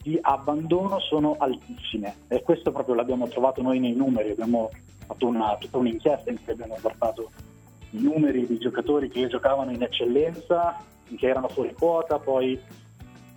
di 0.01 0.17
abbandono 0.21 1.01
sono 1.01 1.35
altissime 1.41 2.15
e 2.29 2.43
questo 2.43 2.71
proprio 2.71 2.95
l'abbiamo 2.95 3.27
trovato 3.27 3.63
noi 3.63 3.81
nei 3.81 3.95
numeri, 3.95 4.31
abbiamo 4.31 4.71
fatto 5.07 5.27
una, 5.27 5.57
tutta 5.57 5.79
un'inchiesta 5.79 6.31
in 6.31 6.39
cui 6.45 6.53
abbiamo 6.53 6.77
portato 6.81 7.33
i 7.91 8.01
numeri 8.01 8.47
di 8.47 8.59
giocatori 8.59 9.09
che 9.09 9.27
giocavano 9.27 9.73
in 9.73 9.83
eccellenza, 9.83 10.81
che 11.17 11.27
erano 11.27 11.49
fuori 11.49 11.75
quota, 11.75 12.21
poi 12.21 12.61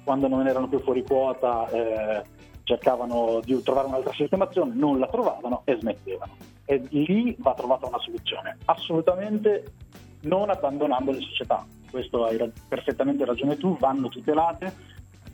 quando 0.04 0.28
non 0.28 0.46
erano 0.46 0.67
più 0.67 0.80
fuori 0.82 1.04
quota 1.04 1.67
eh, 1.70 2.24
cercavano 2.62 3.39
di 3.43 3.60
trovare 3.63 3.88
un'altra 3.88 4.13
sistemazione, 4.13 4.76
non 4.76 5.00
la 5.00 5.08
trovavano 5.08 5.63
e 5.65 5.78
smettevano. 5.80 6.57
E 6.69 6.84
lì 6.89 7.36
va 7.39 7.53
trovata 7.53 7.88
una 7.88 7.99
soluzione, 7.99 8.58
assolutamente 8.65 9.71
non 10.21 10.49
abbandonando 10.49 11.12
le 11.12 11.21
società. 11.21 11.65
Questo 11.89 12.25
hai 12.25 12.38
perfettamente 12.67 13.23
ragione 13.23 13.56
tu, 13.56 13.77
vanno 13.77 14.10
tutelate, 14.10 14.73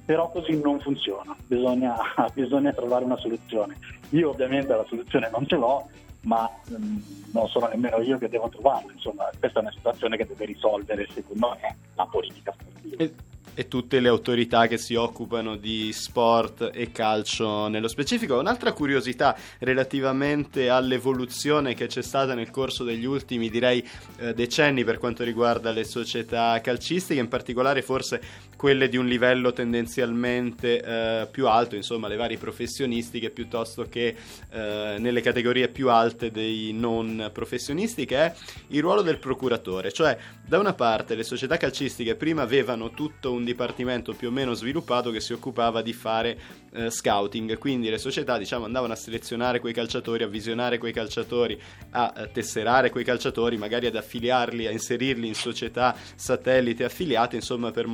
però 0.06 0.30
così 0.30 0.60
non 0.62 0.80
funziona, 0.80 1.36
bisogna, 1.48 1.96
bisogna, 2.34 2.72
trovare 2.72 3.06
una 3.06 3.17
soluzione. 3.17 3.78
Io 4.10 4.30
ovviamente 4.30 4.76
la 4.76 4.86
soluzione 4.88 5.30
non 5.32 5.48
ce 5.48 5.56
l'ho, 5.56 5.89
ma 6.22 6.48
mm, 6.72 6.98
non 7.34 7.48
sono 7.48 7.67
nemmeno 7.67 8.00
io 8.02 8.19
che 8.19 8.30
devo 8.30 8.50
trovarla, 8.50 8.91
insomma 8.91 9.28
questa 9.39 9.60
è 9.60 9.62
una 9.63 9.72
situazione 9.72 10.17
che 10.17 10.28
deve 10.28 10.46
risolvere 10.46 11.08
secondo 11.10 11.58
me 11.60 11.76
la 11.96 12.06
politica 12.06 12.54
sportiva 12.54 13.32
e 13.54 13.68
tutte 13.68 14.00
le 14.00 14.08
autorità 14.08 14.68
che 14.68 14.78
si 14.78 14.96
occupano 14.96 15.56
di 15.56 15.92
sport 15.94 16.72
e 16.74 16.92
calcio 16.92 17.68
nello 17.68 17.88
specifico. 17.88 18.39
Un'altra 18.39 18.74
curiosità 18.74 19.36
relativamente 19.60 20.70
all'evoluzione 20.70 21.74
che 21.74 21.88
c'è 21.88 22.02
stata 22.02 22.34
nel 22.34 22.50
corso 22.52 22.84
degli 22.84 23.06
ultimi, 23.06 23.50
direi, 23.50 23.88
eh, 24.18 24.34
decenni 24.34 24.84
per 24.84 24.98
quanto 24.98 25.24
riguarda 25.24 25.72
le 25.72 25.84
società 25.84 26.60
calcistiche, 26.62 27.20
in 27.20 27.28
particolare 27.28 27.82
forse 27.82 28.22
quelle 28.63 28.88
di 28.88 28.95
un 28.95 29.08
livello 29.08 29.52
tendenzialmente 29.52 30.82
eh, 30.82 31.28
più 31.30 31.49
alto, 31.49 31.76
insomma 31.76 32.08
le 32.08 32.15
varie 32.15 32.38
professionistiche 32.38 33.30
piuttosto 33.30 33.88
che 33.89 34.15
eh, 34.49 34.95
nelle 34.99 35.19
categorie 35.19 35.67
più 35.67 35.89
alte 35.89 36.32
dei 36.32 36.71
non 36.71 37.30
professionisti, 37.34 38.06
che 38.06 38.17
è 38.17 38.34
il 38.67 38.80
ruolo 38.80 39.02
del 39.02 39.17
procuratore. 39.17 39.91
Cioè, 39.91 40.17
da 40.47 40.60
una 40.60 40.71
parte 40.71 41.15
le 41.15 41.23
società 41.23 41.58
calcistiche 41.58 42.15
prima 42.15 42.41
avevano 42.41 42.91
tutto 42.91 43.34
un 43.34 43.43
dipartimento 43.43 44.13
più 44.13 44.30
o 44.30 44.32
meno 44.32 44.54
sviluppato 44.54 45.12
che 45.12 45.19
si 45.19 45.34
occupava 45.34 45.82
di 45.82 45.91
fare 45.91 46.39
eh, 46.71 46.89
scouting, 46.89 47.58
quindi 47.58 47.89
le 47.89 47.97
società 47.97 48.38
diciamo, 48.38 48.63
andavano 48.63 48.93
a 48.93 48.95
selezionare 48.95 49.60
quei 49.60 49.73
calciatori, 49.73 50.23
a 50.23 50.28
visionare 50.28 50.78
quei 50.78 50.93
calciatori, 50.93 51.60
a, 51.91 52.30
tesserare 52.32 52.89
quei 52.89 53.04
calciatori, 53.04 53.58
magari 53.58 53.88
ad 53.88 53.95
affiliarli, 53.97 54.67
a 54.67 54.71
inserirli 54.71 55.28
in 55.28 55.36
società 55.36 55.95
satellite 56.15 56.86
affiliate, 56.86 57.36
insomma 57.36 57.71
per 57.71 57.88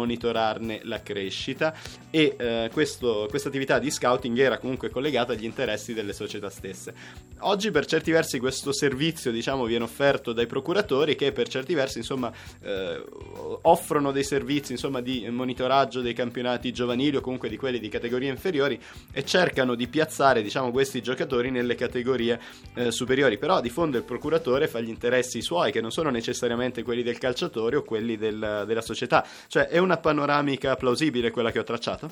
monitorarne 0.60 0.82
la 0.84 1.02
crescita 1.02 1.74
e 2.10 2.36
eh, 2.38 2.70
questa 2.72 3.28
attività 3.48 3.80
di 3.80 3.90
scouting 3.90 4.38
era 4.38 4.58
comunque 4.58 4.90
collegata 4.90 5.34
agli 5.34 5.46
interessi 5.46 5.94
delle 5.94 6.14
società 6.14 6.50
stesse. 6.50 6.94
Oggi 7.40 7.72
per 7.72 7.86
certi 7.86 8.12
versi 8.12 8.38
questo 8.38 8.74
servizio 8.74 9.32
diciamo, 9.32 9.64
viene 9.66 9.86
offerto 9.86 10.34
dai 10.34 10.46
procuratori 10.46 11.16
che 11.16 11.32
per 11.32 11.48
certi 11.48 11.74
versi 11.74 12.00
insomma, 12.00 12.32
eh, 12.62 13.02
offrono 13.62 14.12
dei 14.12 14.24
servizi 14.24 14.74
insomma, 14.74 15.02
di 15.02 15.28
monitoraggio 15.30 16.02
dei 16.02 16.14
campionati 16.14 16.74
giovanili 16.74 17.16
o 17.16 17.22
comunque 17.22 17.48
di 17.48 17.58
quelli 17.58 17.80
di 17.80 17.88
categorie 17.88 18.30
inferiori 18.30 18.80
e 19.12 19.24
cercano 19.24 19.76
di 19.76 19.88
piazzare 19.88 20.42
diciamo, 20.42 20.72
questi 20.72 21.02
giocatori 21.02 21.50
nelle 21.50 21.76
categorie 21.76 22.40
eh, 22.74 22.92
superiori. 22.92 23.38
Però 23.38 23.62
di 23.62 23.70
fondo 23.70 23.98
il 23.98 24.04
procuratore 24.04 24.68
fa 24.68 24.82
gli 24.82 24.90
interessi 24.90 25.42
suoi 25.42 25.72
che 25.72 25.82
non 25.82 25.92
sono 25.92 26.10
necessariamente 26.10 26.84
quelli 26.84 27.04
del 27.04 27.18
calciatore 27.18 27.78
o 27.78 27.84
quelli 27.84 28.18
del, 28.18 28.64
della 28.66 28.82
società. 28.82 29.26
Cioè 29.48 29.68
è 29.68 29.78
una 29.78 29.98
panoramica 29.98 30.39
plausibile 30.78 31.32
quella 31.32 31.52
che 31.52 31.60
ho 31.60 31.64
tracciato? 31.64 32.10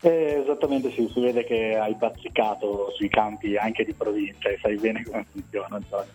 Eh, 0.00 0.40
esattamente 0.42 0.92
sì, 0.92 1.08
si 1.12 1.20
vede 1.20 1.44
che 1.44 1.76
hai 1.76 1.94
bazzicato 1.94 2.92
sui 2.94 3.08
campi 3.08 3.56
anche 3.56 3.84
di 3.84 3.92
provincia 3.94 4.48
e 4.48 4.58
sai 4.60 4.76
bene 4.76 5.02
come 5.02 5.26
funziona. 5.30 5.76
Antonio. 5.76 6.12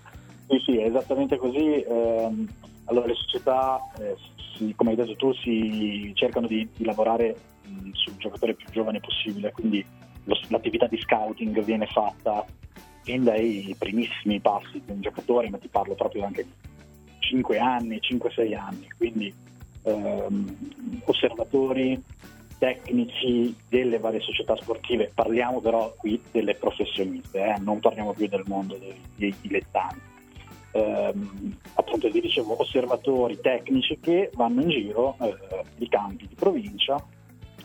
Sì, 0.48 0.62
sì, 0.66 0.78
è 0.78 0.86
esattamente 0.86 1.38
così. 1.38 1.82
Eh, 1.82 2.30
allora 2.86 3.08
le 3.08 3.16
società 3.16 3.80
eh, 4.00 4.16
si, 4.56 4.74
come 4.76 4.92
hai 4.92 4.96
detto 4.96 5.16
tu, 5.16 5.34
si 5.34 6.12
cercano 6.16 6.48
di, 6.48 6.68
di 6.76 6.86
lavorare 6.86 7.36
mh, 7.66 7.92
sul 7.92 8.16
giocatore 8.18 8.54
più 8.54 8.68
giovane 8.72 9.00
possibile, 9.00 9.52
quindi 9.52 9.86
lo, 10.26 10.38
l'attività 10.48 10.88
di 10.88 10.98
scouting 10.98 11.62
viene 11.64 11.88
fatta 11.88 12.46
fin 13.04 13.24
dai 13.24 13.76
primissimi 13.78 14.40
passi 14.40 14.82
di 14.84 14.92
un 14.92 15.02
giocatore, 15.02 15.50
ma 15.50 15.58
ti 15.58 15.68
parlo 15.68 15.94
proprio 15.94 16.26
anche 16.26 16.44
di 16.44 16.52
5 17.20 17.58
anni, 17.58 18.00
5-6 18.02 18.56
anni, 18.56 18.88
quindi 18.98 19.34
ehm, 19.84 21.02
osservatori 21.06 22.02
tecnici 22.58 23.54
delle 23.68 24.00
varie 24.00 24.22
società 24.22 24.56
sportive, 24.56 25.12
parliamo 25.14 25.60
però 25.60 25.94
qui 25.98 26.22
delle 26.32 26.56
professioniste, 26.56 27.44
eh? 27.44 27.60
non 27.60 27.80
parliamo 27.80 28.14
più 28.14 28.28
del 28.28 28.44
mondo 28.48 28.78
dei, 28.78 28.96
dei 29.16 29.36
dilettanti 29.42 30.12
ehm, 30.74 31.56
appunto 31.76 32.10
vi 32.10 32.20
dicevo 32.20 32.60
osservatori 32.60 33.40
tecnici 33.40 34.00
che 34.00 34.30
vanno 34.34 34.62
in 34.62 34.70
giro 34.70 35.16
eh, 35.22 35.36
di 35.78 35.88
campi 35.88 36.28
di 36.28 36.36
provincia 36.36 37.04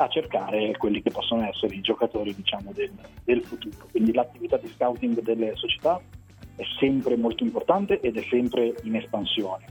a 0.01 0.09
cercare 0.09 0.77
quelli 0.77 1.03
che 1.03 1.11
possono 1.11 1.45
essere 1.49 1.75
i 1.75 1.81
giocatori 1.81 2.33
diciamo, 2.33 2.73
del, 2.73 2.93
del 3.25 3.45
futuro. 3.45 3.89
Quindi 3.91 4.13
l'attività 4.13 4.57
di 4.57 4.69
scouting 4.69 5.21
delle 5.23 5.57
società 5.57 6.01
è 6.55 6.63
sempre 6.79 7.17
molto 7.17 7.43
importante 7.43 7.99
ed 8.01 8.17
è 8.17 8.23
sempre 8.29 8.75
in 8.85 8.95
espansione. 8.95 9.65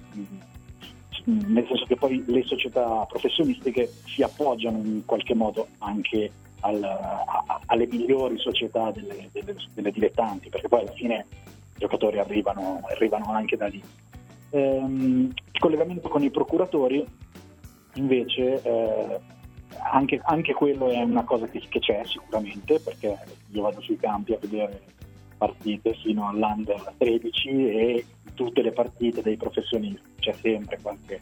Mm, 1.29 1.39
nel 1.53 1.65
senso 1.67 1.85
che 1.85 1.95
poi 1.95 2.23
le 2.25 2.43
società 2.43 3.05
professionistiche 3.05 3.91
si 4.05 4.21
appoggiano 4.21 4.77
in 4.77 5.03
qualche 5.05 5.33
modo 5.33 5.67
anche 5.79 6.31
al, 6.61 6.81
a, 6.83 7.61
alle 7.65 7.87
migliori 7.87 8.37
società 8.37 8.91
delle, 8.91 9.29
delle, 9.31 9.55
delle 9.73 9.91
dilettanti, 9.91 10.49
perché 10.49 10.69
poi 10.69 10.81
alla 10.81 10.91
fine 10.91 11.25
i 11.75 11.79
giocatori 11.79 12.19
arrivano, 12.19 12.81
arrivano 12.89 13.31
anche 13.31 13.57
da 13.57 13.67
lì. 13.67 13.83
Ehm, 14.51 15.33
il 15.51 15.59
collegamento 15.59 16.07
con 16.07 16.23
i 16.23 16.29
procuratori 16.29 17.05
invece 17.95 18.61
eh, 18.61 19.19
anche, 19.91 20.21
anche, 20.23 20.53
quello 20.53 20.89
è 20.89 21.01
una 21.01 21.23
cosa 21.23 21.47
che, 21.47 21.61
che, 21.67 21.79
c'è 21.79 22.01
sicuramente 22.05 22.79
perché 22.79 23.17
io 23.51 23.61
vado 23.61 23.81
sui 23.81 23.97
campi 23.97 24.33
a 24.33 24.37
vedere 24.39 24.81
partite 25.37 25.93
fino 25.93 26.27
all'under 26.27 26.93
13 26.97 27.49
e 27.49 28.05
tutte 28.33 28.61
le 28.61 28.71
partite 28.71 29.21
dei 29.21 29.37
professionisti. 29.37 30.15
C'è 30.19 30.33
sempre 30.33 30.79
qualche 30.81 31.19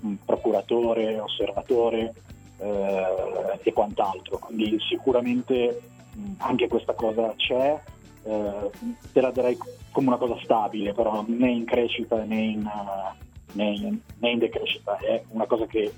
um, 0.00 0.16
procuratore, 0.24 1.18
osservatore 1.18 2.14
eh, 2.58 3.58
e 3.62 3.72
quant'altro. 3.72 4.38
Quindi 4.38 4.78
sicuramente 4.80 5.80
um, 6.16 6.34
anche 6.38 6.68
questa 6.68 6.94
cosa 6.94 7.32
c'è 7.36 7.80
eh, 8.22 8.70
te 9.12 9.20
la 9.20 9.30
darei 9.30 9.56
come 9.90 10.08
una 10.08 10.16
cosa 10.16 10.38
stabile, 10.42 10.92
però 10.92 11.24
né 11.26 11.50
in 11.50 11.64
crescita 11.64 12.22
né 12.24 12.40
in, 12.40 12.64
uh, 12.64 13.16
né 13.52 13.70
in, 13.70 13.98
né 14.18 14.30
in 14.30 14.38
decrescita, 14.38 14.96
è 14.98 15.22
una 15.28 15.46
cosa 15.46 15.66
che 15.66 15.92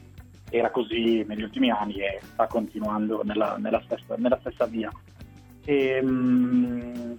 era 0.51 0.71
così 0.71 1.25
negli 1.27 1.43
ultimi 1.43 1.71
anni 1.71 1.95
e 1.95 2.21
sta 2.23 2.47
continuando 2.47 3.23
nella, 3.25 3.57
nella, 3.59 3.81
stessa, 3.85 4.17
nella 4.17 4.39
stessa, 4.41 4.67
via. 4.67 4.91
E, 5.65 6.01
um, 6.03 7.19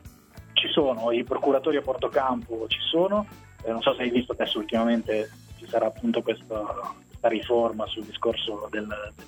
ci 0.54 0.68
sono 0.70 1.12
i 1.12 1.24
procuratori 1.24 1.78
a 1.78 1.82
Portocampo, 1.82 2.68
ci 2.68 2.80
sono, 2.80 3.28
eh, 3.64 3.72
non 3.72 3.82
so 3.82 3.94
se 3.96 4.04
hai 4.04 4.10
visto 4.10 4.32
adesso 4.32 4.60
ultimamente 4.60 5.30
ci 5.58 5.68
sarà 5.68 5.88
appunto 5.88 6.22
questa, 6.22 6.62
questa 7.08 7.28
riforma 7.28 7.86
sul 7.88 8.06
discorso 8.06 8.68
del, 8.72 8.88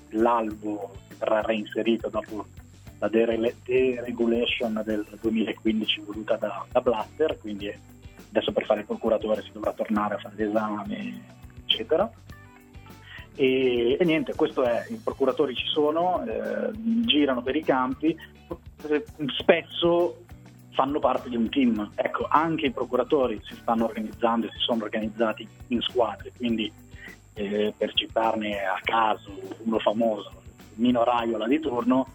dell'albo 0.09 0.93
che 1.07 1.15
verrà 1.17 1.41
reinserito 1.41 2.09
dopo 2.09 2.45
la 2.99 3.09
deregulation 3.09 4.81
del 4.85 5.05
2015 5.19 6.01
voluta 6.01 6.37
da, 6.37 6.65
da 6.71 6.81
Blatter, 6.81 7.37
quindi 7.39 7.69
adesso 8.29 8.51
per 8.51 8.65
fare 8.65 8.81
il 8.81 8.85
procuratore 8.85 9.41
si 9.41 9.51
dovrà 9.51 9.73
tornare 9.73 10.15
a 10.15 10.17
fare 10.17 10.35
l'esame, 10.37 11.21
eccetera. 11.65 12.09
E, 13.35 13.97
e, 13.99 14.05
niente, 14.05 14.33
questo 14.35 14.63
è, 14.63 14.85
i 14.89 14.99
procuratori 15.03 15.53
ci 15.53 15.67
sono, 15.67 16.23
eh, 16.25 16.71
girano 17.05 17.41
per 17.41 17.55
i 17.57 17.63
campi, 17.63 18.17
spesso 19.37 20.23
fanno 20.71 20.99
parte 20.99 21.29
di 21.29 21.35
un 21.35 21.49
team. 21.49 21.91
Ecco, 21.95 22.27
anche 22.29 22.67
i 22.67 22.71
procuratori 22.71 23.41
si 23.43 23.55
stanno 23.55 23.85
organizzando 23.85 24.47
e 24.47 24.51
si 24.51 24.59
sono 24.59 24.83
organizzati 24.83 25.47
in 25.67 25.81
squadre, 25.81 26.31
quindi 26.35 26.71
eh, 27.33 27.73
per 27.75 27.93
citarne 27.93 28.59
a 28.59 28.79
caso 28.83 29.31
uno 29.63 29.79
famoso, 29.79 30.41
Mino 30.75 31.03
Raiola 31.03 31.47
di 31.47 31.59
turno, 31.59 32.07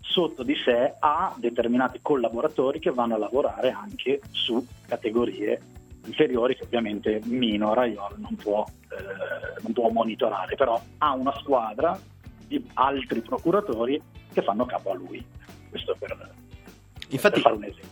sotto 0.00 0.42
di 0.42 0.54
sé 0.64 0.94
ha 0.98 1.34
determinati 1.38 2.00
collaboratori 2.02 2.78
che 2.78 2.90
vanno 2.90 3.14
a 3.14 3.18
lavorare 3.18 3.70
anche 3.70 4.20
su 4.30 4.64
categorie 4.86 5.60
inferiori 6.04 6.56
che 6.56 6.64
ovviamente 6.64 7.20
Mino 7.24 7.74
Raiol 7.74 8.16
non 8.18 8.34
può, 8.36 8.66
eh, 8.90 9.62
non 9.62 9.72
può 9.72 9.88
monitorare, 9.90 10.56
però 10.56 10.80
ha 10.98 11.14
una 11.14 11.34
squadra 11.38 11.98
di 12.46 12.62
altri 12.74 13.20
procuratori 13.20 14.00
che 14.32 14.42
fanno 14.42 14.66
capo 14.66 14.90
a 14.90 14.94
lui. 14.94 15.24
Questo 15.72 15.96
per, 15.98 16.14
Infatti, 17.12 17.42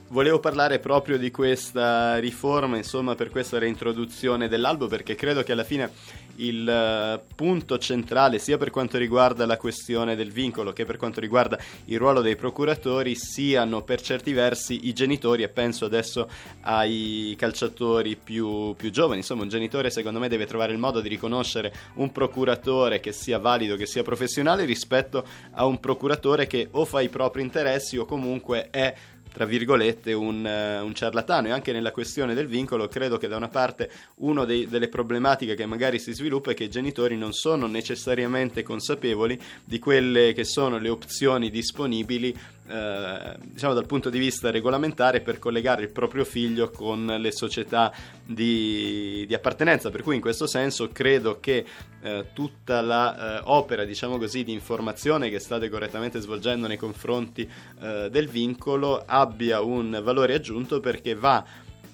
volevo 0.08 0.38
parlare 0.40 0.78
proprio 0.78 1.18
di 1.18 1.30
questa 1.30 2.16
riforma, 2.18 2.78
insomma, 2.78 3.14
per 3.14 3.28
questa 3.28 3.58
reintroduzione 3.58 4.48
dell'albo, 4.48 4.86
perché 4.86 5.14
credo 5.14 5.42
che 5.42 5.52
alla 5.52 5.64
fine 5.64 5.90
il 6.36 6.66
uh, 6.66 7.34
punto 7.34 7.78
centrale, 7.78 8.38
sia 8.38 8.56
per 8.58 8.70
quanto 8.70 8.98
riguarda 8.98 9.46
la 9.46 9.56
questione 9.56 10.16
del 10.16 10.32
vincolo 10.32 10.72
che 10.72 10.84
per 10.84 10.96
quanto 10.96 11.20
riguarda 11.20 11.58
il 11.86 11.98
ruolo 11.98 12.20
dei 12.20 12.36
procuratori, 12.36 13.14
siano 13.14 13.82
per 13.82 14.00
certi 14.00 14.32
versi 14.32 14.88
i 14.88 14.92
genitori, 14.92 15.42
e 15.42 15.48
penso 15.48 15.84
adesso 15.84 16.28
ai 16.62 17.34
calciatori 17.38 18.16
più, 18.16 18.74
più 18.74 18.90
giovani. 18.90 19.18
Insomma, 19.18 19.42
un 19.42 19.48
genitore, 19.48 19.90
secondo 19.90 20.18
me, 20.18 20.28
deve 20.28 20.46
trovare 20.46 20.72
il 20.72 20.78
modo 20.78 21.00
di 21.00 21.08
riconoscere 21.08 21.72
un 21.94 22.12
procuratore 22.12 23.00
che 23.00 23.12
sia 23.12 23.38
valido, 23.38 23.76
che 23.76 23.86
sia 23.86 24.02
professionale, 24.02 24.64
rispetto 24.64 25.24
a 25.52 25.66
un 25.66 25.80
procuratore 25.80 26.46
che 26.46 26.68
o 26.70 26.84
fa 26.84 27.00
i 27.00 27.08
propri 27.08 27.42
interessi 27.42 27.96
o 27.96 28.04
comunque 28.04 28.68
è 28.70 28.94
tra 29.32 29.44
virgolette, 29.44 30.12
un, 30.12 30.44
uh, 30.44 30.84
un, 30.84 30.94
ciarlatano. 30.94 31.48
E 31.48 31.50
anche 31.50 31.72
nella 31.72 31.92
questione 31.92 32.34
del 32.34 32.46
vincolo 32.46 32.88
credo 32.88 33.16
che 33.18 33.28
da 33.28 33.36
una 33.36 33.48
parte 33.48 33.90
una 34.16 34.44
delle 34.44 34.88
problematiche 34.88 35.54
che 35.54 35.66
magari 35.66 35.98
si 35.98 36.12
sviluppa 36.12 36.50
è 36.50 36.54
che 36.54 36.64
i 36.64 36.70
genitori 36.70 37.16
non 37.16 37.32
sono 37.32 37.66
necessariamente 37.66 38.62
consapevoli 38.62 39.40
di 39.64 39.78
quelle 39.78 40.32
che 40.32 40.44
sono 40.44 40.78
le 40.78 40.88
opzioni 40.88 41.50
disponibili 41.50 42.36
eh, 42.70 43.36
diciamo 43.40 43.74
dal 43.74 43.86
punto 43.86 44.10
di 44.10 44.18
vista 44.18 44.50
regolamentare 44.50 45.20
per 45.20 45.38
collegare 45.40 45.82
il 45.82 45.90
proprio 45.90 46.24
figlio 46.24 46.70
con 46.70 47.04
le 47.04 47.32
società 47.32 47.92
di, 48.24 49.24
di 49.26 49.34
appartenenza. 49.34 49.90
Per 49.90 50.02
cui 50.02 50.14
in 50.14 50.20
questo 50.20 50.46
senso 50.46 50.88
credo 50.92 51.40
che 51.40 51.64
eh, 52.00 52.26
tutta 52.32 52.80
l'opera 52.80 53.82
eh, 53.82 53.86
diciamo 53.86 54.18
così 54.18 54.44
di 54.44 54.52
informazione 54.52 55.30
che 55.30 55.40
state 55.40 55.68
correttamente 55.68 56.20
svolgendo 56.20 56.66
nei 56.66 56.76
confronti 56.76 57.48
eh, 57.80 58.08
del 58.10 58.28
vincolo 58.28 59.02
abbia 59.04 59.60
un 59.60 60.00
valore 60.02 60.34
aggiunto 60.34 60.78
perché 60.78 61.14
va 61.14 61.44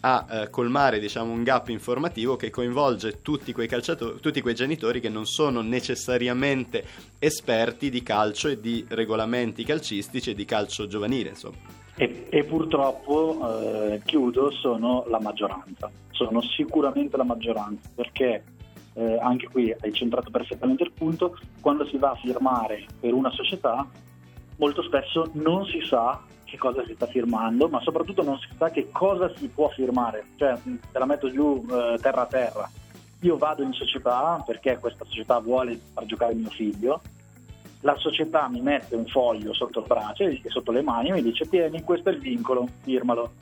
a 0.06 0.24
eh, 0.30 0.50
colmare 0.50 1.00
diciamo, 1.00 1.32
un 1.32 1.42
gap 1.42 1.68
informativo 1.68 2.36
che 2.36 2.48
coinvolge 2.48 3.22
tutti 3.22 3.52
quei, 3.52 3.68
tutti 4.20 4.40
quei 4.40 4.54
genitori 4.54 5.00
che 5.00 5.08
non 5.08 5.26
sono 5.26 5.62
necessariamente 5.62 6.84
esperti 7.18 7.90
di 7.90 8.04
calcio 8.04 8.46
e 8.46 8.60
di 8.60 8.86
regolamenti 8.88 9.64
calcistici 9.64 10.30
e 10.30 10.34
di 10.34 10.44
calcio 10.44 10.86
giovanile. 10.86 11.34
E, 11.96 12.26
e, 12.30 12.44
purtroppo, 12.44 13.90
eh, 13.90 14.00
chiudo, 14.04 14.52
sono 14.52 15.04
la 15.08 15.18
maggioranza, 15.18 15.90
sono 16.10 16.40
sicuramente 16.40 17.16
la 17.16 17.24
maggioranza 17.24 17.90
perché 17.92 18.44
eh, 18.92 19.18
anche 19.20 19.48
qui 19.48 19.74
hai 19.76 19.92
centrato 19.92 20.30
perfettamente 20.30 20.84
il 20.84 20.92
punto, 20.92 21.36
quando 21.60 21.84
si 21.86 21.96
va 21.96 22.10
a 22.10 22.16
firmare 22.16 22.84
per 23.00 23.12
una 23.12 23.30
società 23.30 23.84
molto 24.58 24.82
spesso 24.82 25.30
non 25.32 25.66
si 25.66 25.80
sa 25.80 26.22
che 26.56 26.58
cosa 26.58 26.84
si 26.84 26.94
sta 26.94 27.06
firmando, 27.06 27.68
ma 27.68 27.80
soprattutto 27.80 28.22
non 28.22 28.38
si 28.38 28.48
sa 28.56 28.70
che 28.70 28.88
cosa 28.90 29.30
si 29.36 29.48
può 29.48 29.68
firmare. 29.68 30.24
Cioè, 30.36 30.58
te 30.62 30.98
la 30.98 31.04
metto 31.04 31.30
giù 31.30 31.64
eh, 31.70 31.98
terra 32.00 32.22
a 32.22 32.26
terra. 32.26 32.70
Io 33.20 33.36
vado 33.36 33.62
in 33.62 33.72
società 33.72 34.42
perché 34.44 34.78
questa 34.78 35.04
società 35.04 35.38
vuole 35.38 35.78
far 35.92 36.04
giocare 36.06 36.34
mio 36.34 36.50
figlio. 36.50 37.00
La 37.80 37.96
società 37.96 38.48
mi 38.48 38.60
mette 38.60 38.96
un 38.96 39.06
foglio 39.06 39.52
sotto 39.52 39.80
il 39.80 39.86
braccio 39.86 40.24
e 40.24 40.40
sotto 40.46 40.72
le 40.72 40.82
mani 40.82 41.10
e 41.10 41.12
mi 41.12 41.22
dice: 41.22 41.48
Tieni, 41.48 41.82
questo 41.82 42.08
è 42.08 42.12
il 42.12 42.20
vincolo, 42.20 42.66
firmalo. 42.82 43.32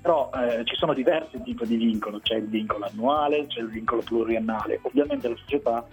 Però 0.00 0.30
eh, 0.34 0.64
ci 0.64 0.74
sono 0.74 0.94
diversi 0.94 1.40
tipi 1.42 1.64
di 1.64 1.76
vincolo, 1.76 2.18
c'è 2.18 2.34
il 2.34 2.48
vincolo 2.48 2.86
annuale, 2.86 3.46
c'è 3.46 3.60
il 3.60 3.68
vincolo 3.68 4.02
pluriennale. 4.02 4.80
Ovviamente 4.82 5.28
la 5.28 5.36
società 5.36 5.86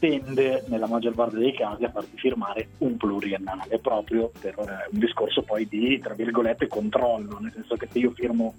tende 0.00 0.64
nella 0.66 0.88
maggior 0.88 1.14
parte 1.14 1.36
dei 1.36 1.52
casi 1.52 1.84
a 1.84 1.90
farti 1.90 2.16
firmare 2.16 2.70
un 2.78 2.96
pluriennale 2.96 3.78
proprio 3.78 4.32
per 4.40 4.58
eh, 4.58 4.88
un 4.90 4.98
discorso 4.98 5.42
poi 5.42 5.68
di 5.68 6.00
tra 6.00 6.14
virgolette 6.14 6.66
controllo, 6.66 7.38
nel 7.38 7.52
senso 7.52 7.76
che 7.76 7.86
se 7.88 7.98
io 7.98 8.10
firmo 8.10 8.54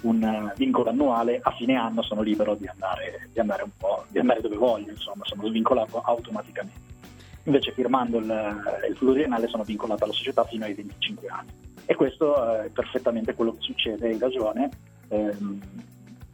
un 0.00 0.22
eh, 0.22 0.52
vincolo 0.56 0.88
annuale 0.90 1.40
a 1.42 1.50
fine 1.52 1.74
anno 1.74 2.02
sono 2.02 2.22
libero 2.22 2.54
di 2.54 2.66
andare, 2.66 3.28
di 3.32 3.38
andare 3.38 3.62
un 3.62 3.70
po', 3.76 4.04
di 4.08 4.18
andare 4.18 4.40
dove 4.40 4.56
voglio, 4.56 4.90
insomma, 4.90 5.24
sono 5.24 5.46
svincolato 5.46 6.00
automaticamente. 6.00 6.96
Invece 7.44 7.72
firmando 7.72 8.18
il, 8.18 8.62
il 8.88 8.96
pluriennale 8.96 9.46
sono 9.48 9.62
vincolato 9.62 10.04
alla 10.04 10.12
società 10.12 10.44
fino 10.44 10.64
ai 10.64 10.74
25 10.74 11.28
anni. 11.28 11.50
E 11.84 11.94
questo 11.94 12.62
è 12.62 12.68
perfettamente 12.70 13.34
quello 13.34 13.52
che 13.52 13.60
succede, 13.60 14.08
hai 14.08 14.18
ragione, 14.18 14.68
ehm, 15.08 15.60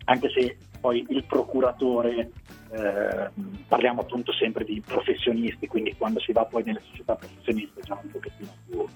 anche 0.05 0.29
se 0.31 0.57
poi 0.85 1.03
il 1.09 1.25
procuratore 1.25 2.31
eh, 2.73 3.31
parliamo 3.67 4.03
appunto 4.03 4.35
sempre 4.35 4.65
di 4.65 4.83
professionisti, 4.85 5.67
quindi 5.67 5.95
quando 5.97 6.21
si 6.21 6.31
va 6.33 6.45
poi 6.45 6.63
nelle 6.63 6.83
società 6.91 7.17
professioniste 7.17 7.81
è 7.81 7.85
già 7.85 7.99
un 8.03 8.11
pochettino 8.11 8.51
più, 8.67 8.87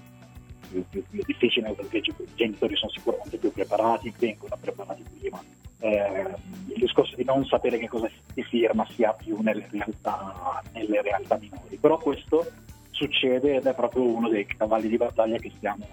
più, 0.69 0.85
più, 0.87 1.03
più 1.09 1.23
difficile 1.25 1.71
perché 1.71 1.97
i 1.97 2.13
genitori 2.35 2.75
sono 2.75 2.91
sicuramente 2.91 3.39
più 3.39 3.51
preparati, 3.51 4.13
vengono 4.19 4.55
preparati 4.61 5.03
prima. 5.17 5.41
Eh, 5.79 6.27
il 6.67 6.79
discorso 6.79 7.15
di 7.15 7.23
non 7.23 7.43
sapere 7.45 7.79
che 7.79 7.87
cosa 7.87 8.07
si 8.35 8.43
firma 8.43 8.85
si 8.91 9.03
ha 9.03 9.13
più 9.13 9.39
nelle 9.41 9.67
realtà, 9.71 10.61
nelle 10.73 11.01
realtà 11.01 11.39
minori, 11.39 11.77
però 11.77 11.97
questo 11.97 12.45
succede 12.91 13.55
ed 13.55 13.65
è 13.65 13.73
proprio 13.73 14.03
uno 14.03 14.29
dei 14.29 14.45
cavalli 14.45 14.89
di 14.89 14.97
battaglia 14.97 15.37
che 15.37 15.51
stiamo 15.57 15.87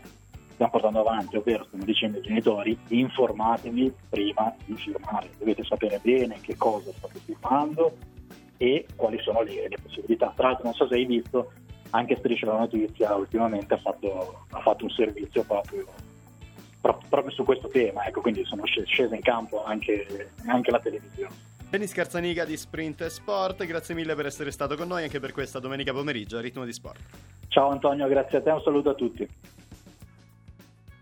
stiamo 0.56 0.72
portando 0.72 1.00
avanti, 1.00 1.36
ovvero 1.36 1.64
stiamo 1.64 1.84
dicendo 1.84 2.16
ai 2.16 2.22
genitori 2.22 2.78
informatevi 2.88 3.92
prima 4.08 4.54
di 4.64 4.74
firmare, 4.74 5.30
dovete 5.38 5.62
sapere 5.64 6.00
bene 6.02 6.40
che 6.40 6.56
cosa 6.56 6.90
state 6.92 7.20
firmando 7.24 7.94
e 8.56 8.86
quali 8.96 9.18
sono 9.20 9.42
le, 9.42 9.68
le 9.68 9.76
possibilità. 9.80 10.32
Tra 10.34 10.48
l'altro 10.48 10.64
non 10.64 10.72
so 10.72 10.86
se 10.88 10.94
hai 10.94 11.04
visto, 11.04 11.52
anche 11.90 12.16
Striscia 12.16 12.46
la 12.46 12.58
Notizia 12.58 13.14
ultimamente 13.14 13.74
ha 13.74 13.78
fatto, 13.78 14.44
ha 14.48 14.60
fatto 14.60 14.84
un 14.84 14.90
servizio 14.90 15.42
proprio, 15.44 15.86
proprio, 16.80 17.30
su 17.30 17.44
questo 17.44 17.68
tema, 17.68 18.06
ecco, 18.06 18.22
quindi 18.22 18.42
sono 18.46 18.64
scese 18.64 19.14
in 19.14 19.20
campo 19.20 19.62
anche, 19.62 20.30
anche 20.46 20.70
la 20.70 20.80
televisione. 20.80 21.34
Denis 21.68 21.92
Carzaniga 21.92 22.46
di 22.46 22.56
Sprint 22.56 23.04
Sport, 23.06 23.66
grazie 23.66 23.94
mille 23.94 24.14
per 24.14 24.24
essere 24.24 24.50
stato 24.50 24.74
con 24.74 24.88
noi 24.88 25.02
anche 25.02 25.20
per 25.20 25.32
questa 25.32 25.58
domenica 25.58 25.92
pomeriggio 25.92 26.38
a 26.38 26.40
Ritmo 26.40 26.64
di 26.64 26.72
Sport. 26.72 27.00
Ciao 27.48 27.68
Antonio, 27.68 28.08
grazie 28.08 28.38
a 28.38 28.40
te, 28.40 28.50
un 28.50 28.62
saluto 28.62 28.88
a 28.88 28.94
tutti. 28.94 29.28